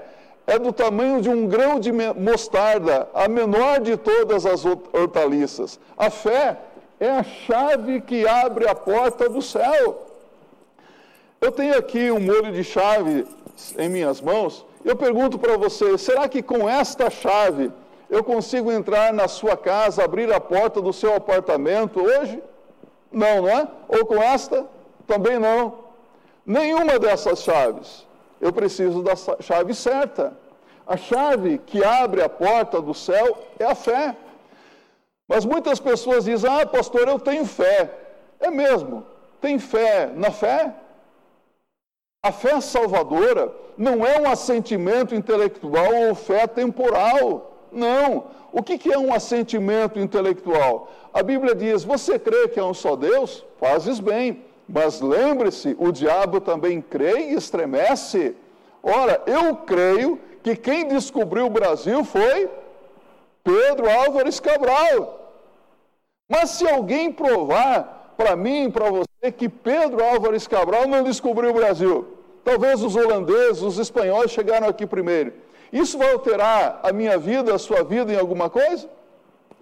é 0.50 0.58
do 0.58 0.72
tamanho 0.72 1.22
de 1.22 1.30
um 1.30 1.46
grão 1.46 1.78
de 1.78 1.92
mostarda, 1.92 3.08
a 3.14 3.28
menor 3.28 3.78
de 3.78 3.96
todas 3.96 4.44
as 4.44 4.64
hortaliças. 4.64 5.78
A 5.96 6.10
fé 6.10 6.58
é 6.98 7.08
a 7.08 7.22
chave 7.22 8.00
que 8.00 8.26
abre 8.26 8.68
a 8.68 8.74
porta 8.74 9.28
do 9.28 9.40
céu. 9.40 10.08
Eu 11.40 11.52
tenho 11.52 11.78
aqui 11.78 12.10
um 12.10 12.18
molho 12.18 12.50
de 12.50 12.64
chave 12.64 13.28
em 13.78 13.88
minhas 13.88 14.20
mãos. 14.20 14.66
Eu 14.84 14.96
pergunto 14.96 15.38
para 15.38 15.56
você: 15.56 15.96
será 15.96 16.28
que 16.28 16.42
com 16.42 16.68
esta 16.68 17.08
chave 17.08 17.70
eu 18.10 18.24
consigo 18.24 18.72
entrar 18.72 19.12
na 19.12 19.28
sua 19.28 19.56
casa, 19.56 20.02
abrir 20.02 20.32
a 20.32 20.40
porta 20.40 20.80
do 20.82 20.92
seu 20.92 21.14
apartamento 21.14 22.00
hoje? 22.00 22.42
Não, 23.12 23.42
não 23.42 23.48
é? 23.48 23.68
Ou 23.86 24.04
com 24.04 24.20
esta? 24.20 24.66
Também 25.06 25.38
não. 25.38 25.74
Nenhuma 26.44 26.98
dessas 26.98 27.40
chaves. 27.40 28.09
Eu 28.40 28.52
preciso 28.52 29.02
da 29.02 29.14
chave 29.40 29.74
certa. 29.74 30.36
A 30.86 30.96
chave 30.96 31.58
que 31.58 31.84
abre 31.84 32.22
a 32.22 32.28
porta 32.28 32.80
do 32.80 32.94
céu 32.94 33.38
é 33.58 33.64
a 33.64 33.74
fé. 33.74 34.16
Mas 35.28 35.44
muitas 35.44 35.78
pessoas 35.78 36.24
dizem: 36.24 36.50
Ah, 36.50 36.66
pastor, 36.66 37.06
eu 37.06 37.18
tenho 37.18 37.44
fé. 37.44 37.90
É 38.40 38.50
mesmo. 38.50 39.04
Tem 39.40 39.58
fé 39.58 40.10
na 40.14 40.30
fé? 40.30 40.74
A 42.22 42.32
fé 42.32 42.60
salvadora 42.60 43.52
não 43.78 44.04
é 44.04 44.20
um 44.20 44.28
assentimento 44.28 45.14
intelectual 45.14 45.94
ou 46.08 46.14
fé 46.14 46.46
temporal. 46.46 47.68
Não. 47.70 48.24
O 48.52 48.62
que 48.62 48.92
é 48.92 48.98
um 48.98 49.14
assentimento 49.14 49.98
intelectual? 49.98 50.90
A 51.12 51.22
Bíblia 51.22 51.54
diz: 51.54 51.84
Você 51.84 52.18
crê 52.18 52.48
que 52.48 52.58
é 52.58 52.64
um 52.64 52.74
só 52.74 52.96
Deus? 52.96 53.44
Fazes 53.58 54.00
bem. 54.00 54.44
Mas 54.72 55.00
lembre-se, 55.00 55.76
o 55.78 55.90
diabo 55.90 56.40
também 56.40 56.80
crê 56.80 57.30
e 57.30 57.34
estremece. 57.34 58.36
Ora, 58.80 59.20
eu 59.26 59.56
creio 59.56 60.18
que 60.44 60.54
quem 60.54 60.86
descobriu 60.86 61.46
o 61.46 61.50
Brasil 61.50 62.04
foi 62.04 62.48
Pedro 63.42 63.90
Álvares 63.90 64.38
Cabral. 64.38 65.32
Mas 66.28 66.50
se 66.50 66.68
alguém 66.68 67.10
provar 67.10 68.14
para 68.16 68.36
mim 68.36 68.70
para 68.70 68.88
você 68.90 69.32
que 69.36 69.48
Pedro 69.48 70.04
Álvares 70.04 70.46
Cabral 70.46 70.86
não 70.86 71.02
descobriu 71.02 71.50
o 71.50 71.54
Brasil, 71.54 72.06
talvez 72.44 72.80
os 72.80 72.94
holandeses, 72.94 73.62
os 73.62 73.76
espanhóis 73.76 74.30
chegaram 74.30 74.68
aqui 74.68 74.86
primeiro. 74.86 75.32
Isso 75.72 75.98
vai 75.98 76.12
alterar 76.12 76.78
a 76.84 76.92
minha 76.92 77.18
vida, 77.18 77.52
a 77.52 77.58
sua 77.58 77.82
vida 77.82 78.12
em 78.12 78.16
alguma 78.16 78.48
coisa? 78.48 78.88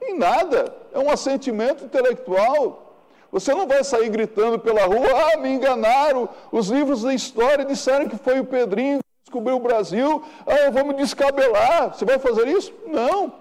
Em 0.02 0.18
nada. 0.18 0.74
É 0.92 0.98
um 0.98 1.10
assentimento 1.10 1.84
intelectual. 1.84 2.87
Você 3.30 3.54
não 3.54 3.66
vai 3.66 3.84
sair 3.84 4.08
gritando 4.08 4.58
pela 4.58 4.86
rua, 4.86 5.34
ah, 5.34 5.36
me 5.36 5.50
enganaram, 5.50 6.28
os 6.50 6.68
livros 6.68 7.02
da 7.02 7.12
história 7.12 7.64
disseram 7.64 8.08
que 8.08 8.16
foi 8.16 8.40
o 8.40 8.44
Pedrinho 8.44 8.98
que 8.98 9.24
descobriu 9.24 9.56
o 9.56 9.60
Brasil, 9.60 10.22
ah, 10.46 10.70
vamos 10.70 10.96
descabelar. 10.96 11.94
Você 11.94 12.04
vai 12.04 12.18
fazer 12.18 12.48
isso? 12.48 12.72
Não. 12.86 13.34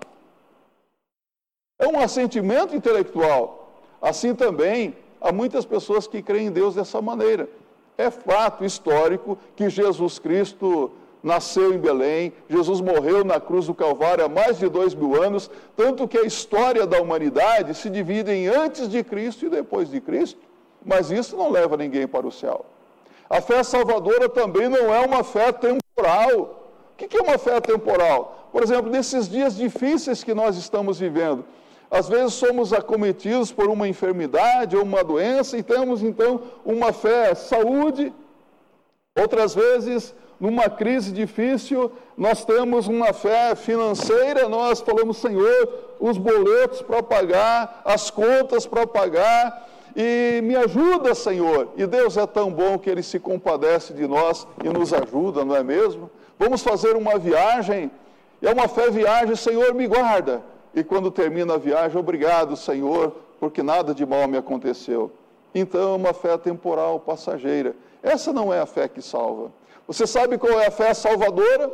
É 1.79 1.87
um 1.87 1.99
assentimento 1.99 2.75
intelectual. 2.75 3.71
Assim 4.01 4.35
também, 4.35 4.95
há 5.21 5.31
muitas 5.31 5.65
pessoas 5.65 6.05
que 6.05 6.21
creem 6.21 6.47
em 6.47 6.51
Deus 6.51 6.75
dessa 6.75 7.01
maneira. 7.01 7.49
É 7.97 8.11
fato 8.11 8.65
histórico 8.65 9.37
que 9.55 9.69
Jesus 9.69 10.19
Cristo 10.19 10.91
nasceu 11.23 11.73
em 11.73 11.77
Belém, 11.77 12.33
Jesus 12.49 12.79
morreu 12.79 13.23
na 13.23 13.39
cruz 13.39 13.67
do 13.67 13.73
Calvário 13.73 14.25
há 14.25 14.29
mais 14.29 14.57
de 14.57 14.69
dois 14.69 14.93
mil 14.93 15.21
anos, 15.21 15.49
tanto 15.75 16.07
que 16.07 16.17
a 16.17 16.23
história 16.23 16.85
da 16.85 17.01
humanidade 17.01 17.73
se 17.73 17.89
divide 17.89 18.31
em 18.31 18.47
antes 18.47 18.87
de 18.87 19.03
Cristo 19.03 19.45
e 19.45 19.49
depois 19.49 19.89
de 19.89 19.99
Cristo, 19.99 20.39
mas 20.85 21.11
isso 21.11 21.35
não 21.35 21.51
leva 21.51 21.75
ninguém 21.75 22.07
para 22.07 22.25
o 22.25 22.31
céu. 22.31 22.65
A 23.29 23.41
fé 23.41 23.61
salvadora 23.63 24.29
também 24.29 24.69
não 24.69 24.93
é 24.93 25.05
uma 25.05 25.23
fé 25.23 25.51
temporal. 25.51 26.63
O 26.93 26.95
que 26.95 27.17
é 27.17 27.21
uma 27.21 27.37
fé 27.37 27.59
temporal? 27.59 28.49
Por 28.51 28.63
exemplo, 28.63 28.89
nesses 28.89 29.29
dias 29.29 29.55
difíceis 29.55 30.23
que 30.23 30.33
nós 30.33 30.57
estamos 30.57 30.99
vivendo, 30.99 31.43
às 31.91 32.07
vezes 32.07 32.33
somos 32.33 32.73
acometidos 32.73 33.51
por 33.51 33.69
uma 33.69 33.87
enfermidade 33.87 34.75
ou 34.75 34.83
uma 34.83 35.03
doença 35.03 35.57
e 35.57 35.63
temos 35.63 36.01
então 36.01 36.41
uma 36.65 36.91
fé 36.91 37.33
saúde, 37.35 38.13
outras 39.17 39.53
vezes 39.53 40.13
numa 40.39 40.69
crise 40.69 41.11
difícil, 41.11 41.91
nós 42.15 42.45
temos 42.45 42.87
uma 42.87 43.11
fé 43.13 43.55
financeira, 43.55 44.47
nós 44.47 44.81
falamos, 44.81 45.17
Senhor, 45.17 45.69
os 45.99 46.17
boletos 46.17 46.81
para 46.81 47.01
pagar, 47.01 47.81
as 47.83 48.09
contas 48.09 48.65
para 48.65 48.85
pagar, 48.85 49.67
e 49.95 50.39
me 50.43 50.55
ajuda, 50.55 51.15
Senhor. 51.15 51.69
E 51.75 51.87
Deus 51.87 52.17
é 52.17 52.27
tão 52.27 52.51
bom 52.51 52.77
que 52.77 52.89
Ele 52.89 53.01
se 53.01 53.19
compadece 53.19 53.93
de 53.93 54.07
nós 54.07 54.47
e 54.63 54.69
nos 54.69 54.93
ajuda, 54.93 55.43
não 55.43 55.55
é 55.55 55.63
mesmo? 55.63 56.09
Vamos 56.37 56.61
fazer 56.61 56.95
uma 56.95 57.17
viagem, 57.17 57.89
é 58.39 58.51
uma 58.51 58.67
fé 58.67 58.91
viagem, 58.91 59.35
Senhor, 59.35 59.73
me 59.73 59.87
guarda. 59.87 60.43
E 60.75 60.83
quando 60.83 61.09
termina 61.09 61.55
a 61.55 61.57
viagem, 61.57 61.97
obrigado, 61.97 62.55
Senhor, 62.55 63.15
porque 63.39 63.63
nada 63.63 63.95
de 63.95 64.05
mal 64.05 64.27
me 64.27 64.37
aconteceu. 64.37 65.11
Então, 65.55 65.93
é 65.93 65.95
uma 65.95 66.13
fé 66.13 66.37
temporal, 66.37 66.99
passageira. 66.99 67.75
Essa 68.03 68.31
não 68.31 68.53
é 68.53 68.59
a 68.59 68.67
fé 68.67 68.87
que 68.87 69.01
salva. 69.01 69.51
Você 69.87 70.05
sabe 70.05 70.37
qual 70.37 70.59
é 70.59 70.67
a 70.67 70.71
fé 70.71 70.93
salvadora? 70.93 71.71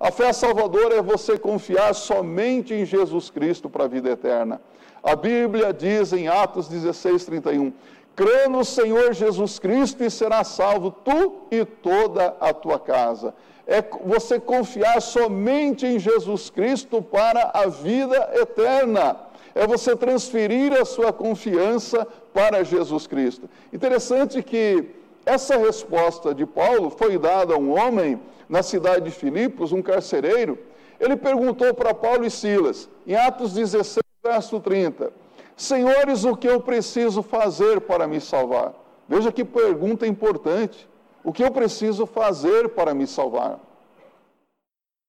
A 0.00 0.10
fé 0.10 0.32
salvadora 0.32 0.96
é 0.96 1.02
você 1.02 1.38
confiar 1.38 1.94
somente 1.94 2.74
em 2.74 2.84
Jesus 2.84 3.30
Cristo 3.30 3.70
para 3.70 3.84
a 3.84 3.88
vida 3.88 4.10
eterna. 4.10 4.60
A 5.00 5.14
Bíblia 5.14 5.72
diz 5.72 6.12
em 6.12 6.26
Atos 6.26 6.66
16, 6.66 7.24
31, 7.24 7.72
crê 8.16 8.48
no 8.48 8.64
Senhor 8.64 9.12
Jesus 9.12 9.60
Cristo 9.60 10.02
e 10.02 10.10
será 10.10 10.42
salvo 10.42 10.90
tu 10.90 11.42
e 11.52 11.64
toda 11.64 12.36
a 12.40 12.52
tua 12.52 12.80
casa. 12.80 13.32
É 13.64 13.80
você 14.04 14.40
confiar 14.40 15.00
somente 15.00 15.86
em 15.86 16.00
Jesus 16.00 16.50
Cristo 16.50 17.00
para 17.00 17.52
a 17.54 17.66
vida 17.66 18.28
eterna. 18.34 19.16
É 19.54 19.68
você 19.68 19.94
transferir 19.94 20.72
a 20.72 20.84
sua 20.84 21.12
confiança 21.12 22.04
para 22.34 22.64
Jesus 22.64 23.06
Cristo. 23.06 23.48
Interessante 23.72 24.42
que 24.42 25.01
essa 25.24 25.56
resposta 25.56 26.34
de 26.34 26.44
Paulo 26.44 26.90
foi 26.90 27.18
dada 27.18 27.54
a 27.54 27.58
um 27.58 27.78
homem 27.78 28.20
na 28.48 28.62
cidade 28.62 29.04
de 29.04 29.10
Filipos, 29.10 29.72
um 29.72 29.82
carcereiro. 29.82 30.58
Ele 31.00 31.16
perguntou 31.16 31.72
para 31.74 31.94
Paulo 31.94 32.24
e 32.24 32.30
Silas, 32.30 32.88
em 33.06 33.14
Atos 33.14 33.54
16, 33.54 34.02
verso 34.22 34.60
30, 34.60 35.12
Senhores, 35.56 36.24
o 36.24 36.36
que 36.36 36.48
eu 36.48 36.60
preciso 36.60 37.22
fazer 37.22 37.80
para 37.82 38.06
me 38.06 38.20
salvar? 38.20 38.74
Veja 39.08 39.30
que 39.30 39.44
pergunta 39.44 40.06
importante. 40.06 40.88
O 41.24 41.32
que 41.32 41.44
eu 41.44 41.50
preciso 41.52 42.04
fazer 42.06 42.70
para 42.70 42.94
me 42.94 43.06
salvar? 43.06 43.60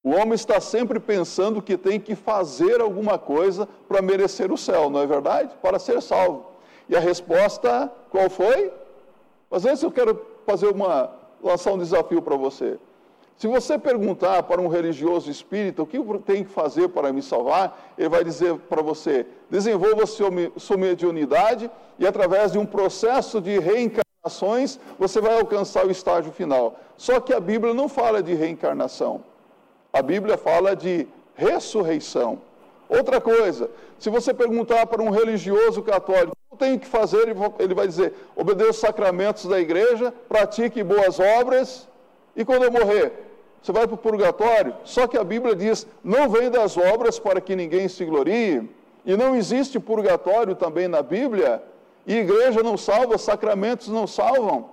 O 0.02 0.10
homem 0.10 0.34
está 0.34 0.60
sempre 0.60 1.00
pensando 1.00 1.62
que 1.62 1.76
tem 1.76 1.98
que 1.98 2.14
fazer 2.14 2.80
alguma 2.80 3.18
coisa 3.18 3.68
para 3.88 4.02
merecer 4.02 4.52
o 4.52 4.58
céu, 4.58 4.90
não 4.90 5.00
é 5.00 5.06
verdade? 5.06 5.50
Para 5.60 5.78
ser 5.78 6.00
salvo. 6.02 6.46
E 6.88 6.94
a 6.94 7.00
resposta 7.00 7.90
qual 8.10 8.28
foi? 8.28 8.70
Às 9.54 9.62
vezes 9.62 9.84
eu 9.84 9.90
quero 9.92 10.20
fazer 10.44 10.66
uma, 10.66 11.12
lançar 11.40 11.72
um 11.72 11.78
desafio 11.78 12.20
para 12.20 12.34
você. 12.34 12.76
Se 13.38 13.46
você 13.46 13.78
perguntar 13.78 14.42
para 14.42 14.60
um 14.60 14.66
religioso 14.66 15.30
espírita 15.30 15.80
o 15.80 15.86
que 15.86 15.96
tenho 16.26 16.44
que 16.44 16.50
fazer 16.50 16.88
para 16.88 17.12
me 17.12 17.22
salvar, 17.22 17.94
ele 17.96 18.08
vai 18.08 18.24
dizer 18.24 18.56
para 18.68 18.82
você: 18.82 19.24
desenvolva 19.48 20.06
sua 20.06 20.76
mediunidade 20.76 21.70
e 22.00 22.04
através 22.04 22.50
de 22.50 22.58
um 22.58 22.66
processo 22.66 23.40
de 23.40 23.60
reencarnações 23.60 24.80
você 24.98 25.20
vai 25.20 25.38
alcançar 25.38 25.86
o 25.86 25.90
estágio 25.90 26.32
final. 26.32 26.76
Só 26.96 27.20
que 27.20 27.32
a 27.32 27.38
Bíblia 27.38 27.72
não 27.72 27.88
fala 27.88 28.20
de 28.20 28.34
reencarnação. 28.34 29.22
A 29.92 30.02
Bíblia 30.02 30.36
fala 30.36 30.74
de 30.74 31.06
ressurreição. 31.36 32.40
Outra 32.88 33.20
coisa, 33.20 33.70
se 34.00 34.10
você 34.10 34.34
perguntar 34.34 34.84
para 34.86 35.00
um 35.00 35.10
religioso 35.10 35.80
católico, 35.80 36.33
tenho 36.54 36.78
que 36.78 36.86
fazer? 36.86 37.34
Ele 37.58 37.74
vai 37.74 37.86
dizer: 37.86 38.14
obedeça 38.34 38.70
os 38.70 38.76
sacramentos 38.78 39.46
da 39.46 39.60
igreja, 39.60 40.12
pratique 40.28 40.82
boas 40.82 41.20
obras, 41.20 41.88
e 42.36 42.44
quando 42.44 42.64
eu 42.64 42.72
morrer, 42.72 43.12
você 43.62 43.72
vai 43.72 43.86
para 43.86 43.94
o 43.94 43.98
purgatório? 43.98 44.74
Só 44.84 45.06
que 45.06 45.16
a 45.16 45.24
Bíblia 45.24 45.54
diz: 45.54 45.86
não 46.02 46.28
vem 46.28 46.50
das 46.50 46.76
obras 46.76 47.18
para 47.18 47.40
que 47.40 47.54
ninguém 47.56 47.88
se 47.88 48.04
glorie, 48.04 48.68
e 49.04 49.16
não 49.16 49.34
existe 49.36 49.78
purgatório 49.78 50.54
também 50.54 50.88
na 50.88 51.02
Bíblia, 51.02 51.62
e 52.06 52.16
igreja 52.16 52.62
não 52.62 52.76
salva, 52.76 53.18
sacramentos 53.18 53.88
não 53.88 54.06
salvam. 54.06 54.70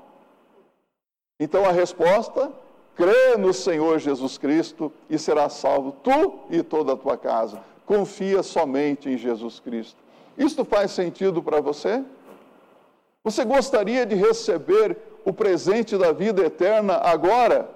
Então 1.39 1.65
a 1.65 1.72
resposta 1.72 2.52
crê 2.96 3.36
no 3.38 3.54
Senhor 3.54 4.00
Jesus 4.00 4.38
Cristo 4.38 4.91
e 5.10 5.17
será 5.17 5.50
salvo 5.50 5.96
tu 6.04 6.39
e 6.50 6.62
toda 6.62 6.94
a 6.94 6.98
tua 6.98 7.17
casa 7.17 7.72
confia 7.91 8.41
somente 8.41 9.10
em 9.10 9.17
Jesus 9.17 9.60
Cristo. 9.60 9.98
Isto 10.38 10.63
faz 10.65 10.91
sentido 10.91 11.41
para 11.41 11.60
você? 11.62 12.04
Você 13.24 13.46
gostaria 13.46 14.06
de 14.06 14.15
receber 14.15 14.98
o 15.24 15.32
presente 15.32 15.98
da 15.98 16.12
vida 16.12 16.44
eterna 16.44 16.96
agora? 16.98 17.70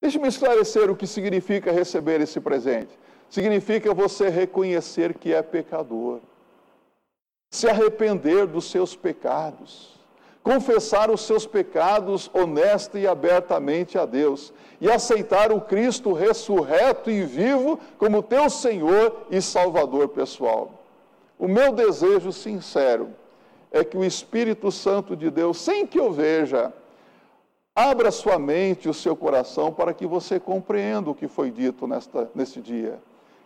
Deixe-me 0.00 0.28
esclarecer 0.28 0.90
o 0.90 0.96
que 0.96 1.06
significa 1.06 1.72
receber 1.72 2.20
esse 2.20 2.38
presente. 2.38 2.90
Significa 3.30 3.94
você 3.94 4.28
reconhecer 4.28 5.14
que 5.14 5.32
é 5.32 5.42
pecador, 5.42 6.20
se 7.50 7.68
arrepender 7.68 8.46
dos 8.46 8.70
seus 8.70 8.94
pecados, 8.94 9.98
confessar 10.42 11.10
os 11.10 11.22
seus 11.22 11.46
pecados 11.46 12.30
honesta 12.34 12.98
e 12.98 13.06
abertamente 13.06 13.96
a 13.98 14.04
Deus 14.04 14.52
e 14.78 14.90
aceitar 14.90 15.50
o 15.50 15.62
Cristo 15.62 16.12
ressurreto 16.12 17.10
e 17.10 17.24
vivo 17.24 17.80
como 17.96 18.22
teu 18.22 18.50
Senhor 18.50 19.26
e 19.30 19.40
Salvador 19.40 20.08
pessoal. 20.08 20.83
O 21.44 21.46
meu 21.46 21.74
desejo 21.74 22.32
sincero 22.32 23.10
é 23.70 23.84
que 23.84 23.98
o 23.98 24.02
Espírito 24.02 24.72
Santo 24.72 25.14
de 25.14 25.28
Deus, 25.30 25.58
sem 25.58 25.86
que 25.86 26.00
eu 26.00 26.10
veja, 26.10 26.72
abra 27.76 28.10
sua 28.10 28.38
mente 28.38 28.86
e 28.86 28.88
o 28.88 28.94
seu 28.94 29.14
coração 29.14 29.70
para 29.70 29.92
que 29.92 30.06
você 30.06 30.40
compreenda 30.40 31.10
o 31.10 31.14
que 31.14 31.28
foi 31.28 31.50
dito 31.50 31.86
nesta, 31.86 32.30
neste 32.34 32.62
dia. 32.62 32.98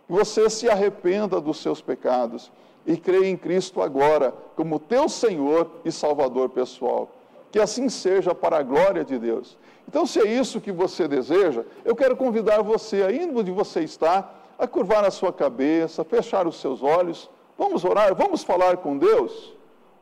Que 0.07 0.13
você 0.13 0.49
se 0.49 0.69
arrependa 0.69 1.41
dos 1.41 1.61
seus 1.61 1.81
pecados 1.81 2.49
e 2.87 2.95
creia 2.95 3.27
em 3.27 3.35
Cristo 3.35 3.81
agora 3.81 4.33
como 4.55 4.79
teu 4.79 5.09
Senhor 5.09 5.69
e 5.83 5.91
Salvador 5.91 6.47
pessoal. 6.47 7.09
Que 7.51 7.59
assim 7.59 7.89
seja 7.89 8.33
para 8.33 8.59
a 8.59 8.63
glória 8.63 9.03
de 9.03 9.19
Deus. 9.19 9.57
Então, 9.89 10.05
se 10.05 10.21
é 10.21 10.25
isso 10.25 10.61
que 10.61 10.71
você 10.71 11.05
deseja, 11.05 11.65
eu 11.83 11.97
quero 11.97 12.15
convidar 12.15 12.61
você, 12.61 13.03
ainda 13.03 13.37
onde 13.37 13.51
você 13.51 13.81
está, 13.81 14.31
a 14.57 14.65
curvar 14.65 15.03
a 15.03 15.11
sua 15.11 15.33
cabeça, 15.33 16.05
fechar 16.05 16.47
os 16.47 16.61
seus 16.61 16.81
olhos. 16.81 17.29
Vamos 17.59 17.83
orar, 17.83 18.15
vamos 18.15 18.41
falar 18.41 18.77
com 18.77 18.97
Deus. 18.97 19.53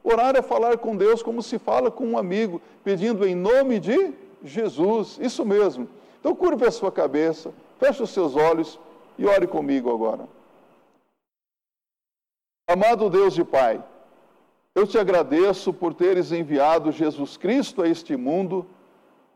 Orar 0.03 0.35
é 0.35 0.43
falar 0.43 0.77
com 0.77 0.95
Deus 0.95 1.23
como 1.23 1.41
se 1.41 1.57
fala 1.57 1.89
com 1.89 2.05
um 2.05 2.15
amigo, 2.15 2.61
pedindo 2.83 3.27
em 3.27 3.33
nome 3.33 3.79
de 3.79 4.13
Jesus. 4.43 5.17
Isso 5.19 5.43
mesmo. 5.43 5.89
Então, 6.19 6.35
curve 6.35 6.67
a 6.67 6.71
sua 6.71 6.91
cabeça, 6.91 7.51
feche 7.79 8.03
os 8.03 8.11
seus 8.11 8.35
olhos 8.35 8.79
e 9.17 9.25
ore 9.25 9.47
comigo 9.47 9.91
agora. 9.91 10.29
Amado 12.69 13.09
Deus 13.09 13.35
e 13.35 13.43
Pai, 13.43 13.83
eu 14.75 14.85
te 14.85 14.99
agradeço 14.99 15.73
por 15.73 15.95
teres 15.95 16.31
enviado 16.31 16.91
Jesus 16.91 17.37
Cristo 17.37 17.81
a 17.81 17.89
este 17.89 18.15
mundo. 18.15 18.67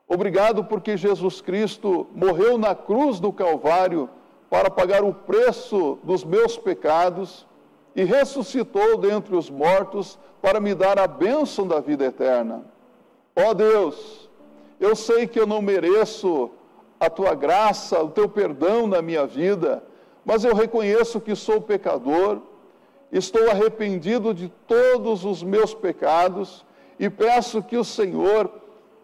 Obrigado 0.07 0.63
porque 0.65 0.95
Jesus 0.95 1.41
Cristo 1.41 2.05
morreu 2.13 2.59
na 2.59 2.75
cruz 2.75 3.19
do 3.19 3.33
Calvário 3.33 4.07
para 4.47 4.69
pagar 4.69 5.03
o 5.03 5.11
preço 5.11 5.97
dos 6.03 6.23
meus 6.23 6.55
pecados 6.55 7.49
e 7.95 8.03
ressuscitou 8.03 8.97
dentre 8.97 9.35
os 9.35 9.49
mortos 9.49 10.17
para 10.41 10.59
me 10.59 10.73
dar 10.73 10.99
a 10.99 11.07
bênção 11.07 11.67
da 11.67 11.79
vida 11.79 12.05
eterna. 12.05 12.63
Ó 13.35 13.53
Deus, 13.53 14.29
eu 14.79 14.95
sei 14.95 15.27
que 15.27 15.39
eu 15.39 15.45
não 15.45 15.61
mereço 15.61 16.49
a 16.99 17.09
tua 17.09 17.33
graça, 17.33 18.01
o 18.01 18.09
teu 18.09 18.29
perdão 18.29 18.87
na 18.87 19.01
minha 19.01 19.25
vida, 19.25 19.83
mas 20.23 20.43
eu 20.43 20.53
reconheço 20.55 21.19
que 21.19 21.35
sou 21.35 21.61
pecador 21.61 22.41
estou 23.11 23.49
arrependido 23.49 24.33
de 24.33 24.47
todos 24.65 25.25
os 25.25 25.43
meus 25.43 25.73
pecados 25.73 26.65
e 26.97 27.09
peço 27.09 27.61
que 27.61 27.75
o 27.75 27.83
Senhor 27.83 28.49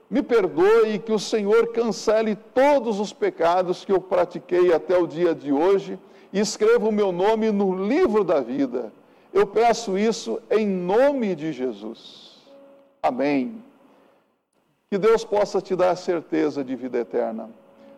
me 0.10 0.24
perdoe 0.24 0.94
e 0.94 1.00
que 1.00 1.12
o 1.12 1.20
Senhor 1.20 1.68
cancele 1.74 2.36
todos 2.36 3.00
os 3.00 3.12
pecados 3.12 3.84
que 3.84 3.92
eu 3.92 4.00
pratiquei 4.00 4.74
até 4.74 4.98
o 4.98 5.06
dia 5.06 5.36
de 5.36 5.52
hoje 5.52 6.00
e 6.32 6.40
escreva 6.40 6.88
o 6.88 6.92
meu 6.92 7.12
nome 7.12 7.52
no 7.52 7.88
livro 7.88 8.24
da 8.24 8.40
vida. 8.42 8.92
Eu 9.34 9.46
peço 9.46 9.98
isso 9.98 10.42
em 10.50 10.66
nome 10.66 11.36
de 11.36 11.52
Jesus. 11.52 12.38
Amém. 13.02 13.64
Que 14.90 14.98
Deus 14.98 15.24
possa 15.24 15.62
te 15.62 15.76
dar 15.76 15.92
a 15.92 15.96
certeza 15.96 16.64
de 16.64 16.76
vida 16.76 16.98
eterna. 17.00 17.50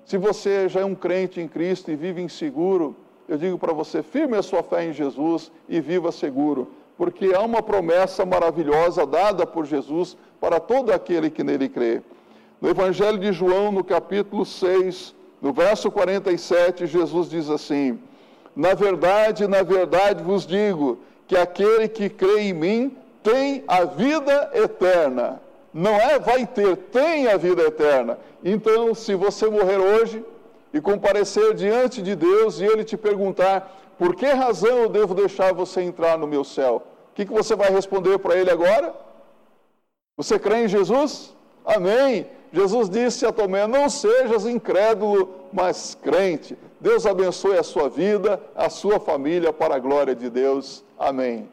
Se 0.05 0.17
você 0.17 0.67
já 0.67 0.81
é 0.81 0.85
um 0.85 0.95
crente 0.95 1.39
em 1.39 1.47
Cristo 1.47 1.91
e 1.91 1.95
vive 1.95 2.21
inseguro, 2.21 2.95
eu 3.27 3.37
digo 3.37 3.59
para 3.59 3.71
você, 3.71 4.01
firme 4.01 4.35
a 4.35 4.41
sua 4.41 4.63
fé 4.63 4.85
em 4.85 4.91
Jesus 4.93 5.51
e 5.67 5.79
viva 5.79 6.11
seguro, 6.11 6.67
porque 6.97 7.31
há 7.33 7.41
uma 7.41 7.61
promessa 7.61 8.25
maravilhosa 8.25 9.05
dada 9.05 9.45
por 9.45 9.65
Jesus 9.65 10.17
para 10.41 10.59
todo 10.59 10.91
aquele 10.91 11.29
que 11.29 11.43
nele 11.43 11.69
crê. 11.69 12.01
No 12.59 12.69
Evangelho 12.69 13.19
de 13.19 13.31
João, 13.31 13.71
no 13.71 13.83
capítulo 13.83 14.43
6, 14.43 15.15
no 15.41 15.53
verso 15.53 15.91
47, 15.91 16.87
Jesus 16.87 17.29
diz 17.29 17.49
assim: 17.49 17.99
Na 18.55 18.73
verdade, 18.73 19.47
na 19.47 19.63
verdade 19.63 20.23
vos 20.23 20.45
digo 20.45 20.99
que 21.27 21.37
aquele 21.37 21.87
que 21.87 22.09
crê 22.09 22.41
em 22.41 22.53
mim 22.53 22.97
tem 23.23 23.63
a 23.67 23.85
vida 23.85 24.51
eterna. 24.53 25.41
Não 25.73 25.95
é 25.95 26.17
vai 26.17 26.45
ter, 26.45 26.75
tem 26.75 27.27
a 27.27 27.37
vida 27.37 27.61
eterna. 27.61 28.17
Então, 28.43 28.95
se 28.95 29.13
você 29.13 29.47
morrer 29.47 29.77
hoje, 29.77 30.23
e 30.73 30.79
comparecer 30.79 31.53
diante 31.53 32.01
de 32.01 32.15
Deus 32.15 32.59
e 32.59 32.65
ele 32.65 32.83
te 32.83 32.97
perguntar: 32.97 33.95
por 33.97 34.15
que 34.15 34.27
razão 34.27 34.77
eu 34.77 34.89
devo 34.89 35.13
deixar 35.13 35.53
você 35.53 35.81
entrar 35.81 36.17
no 36.17 36.27
meu 36.27 36.43
céu? 36.43 36.83
O 37.11 37.15
que, 37.15 37.25
que 37.25 37.33
você 37.33 37.55
vai 37.55 37.69
responder 37.69 38.17
para 38.19 38.37
ele 38.37 38.49
agora? 38.49 38.93
Você 40.15 40.37
crê 40.37 40.63
em 40.63 40.67
Jesus? 40.67 41.35
Amém. 41.65 42.27
Jesus 42.51 42.89
disse 42.89 43.25
a 43.25 43.31
Tomé: 43.31 43.67
Não 43.67 43.89
sejas 43.89 44.45
incrédulo, 44.45 45.29
mas 45.51 45.97
crente. 46.01 46.57
Deus 46.81 47.05
abençoe 47.05 47.57
a 47.57 47.63
sua 47.63 47.89
vida, 47.89 48.41
a 48.55 48.69
sua 48.69 48.99
família, 48.99 49.53
para 49.53 49.75
a 49.75 49.79
glória 49.79 50.15
de 50.15 50.29
Deus. 50.29 50.83
Amém. 50.97 51.47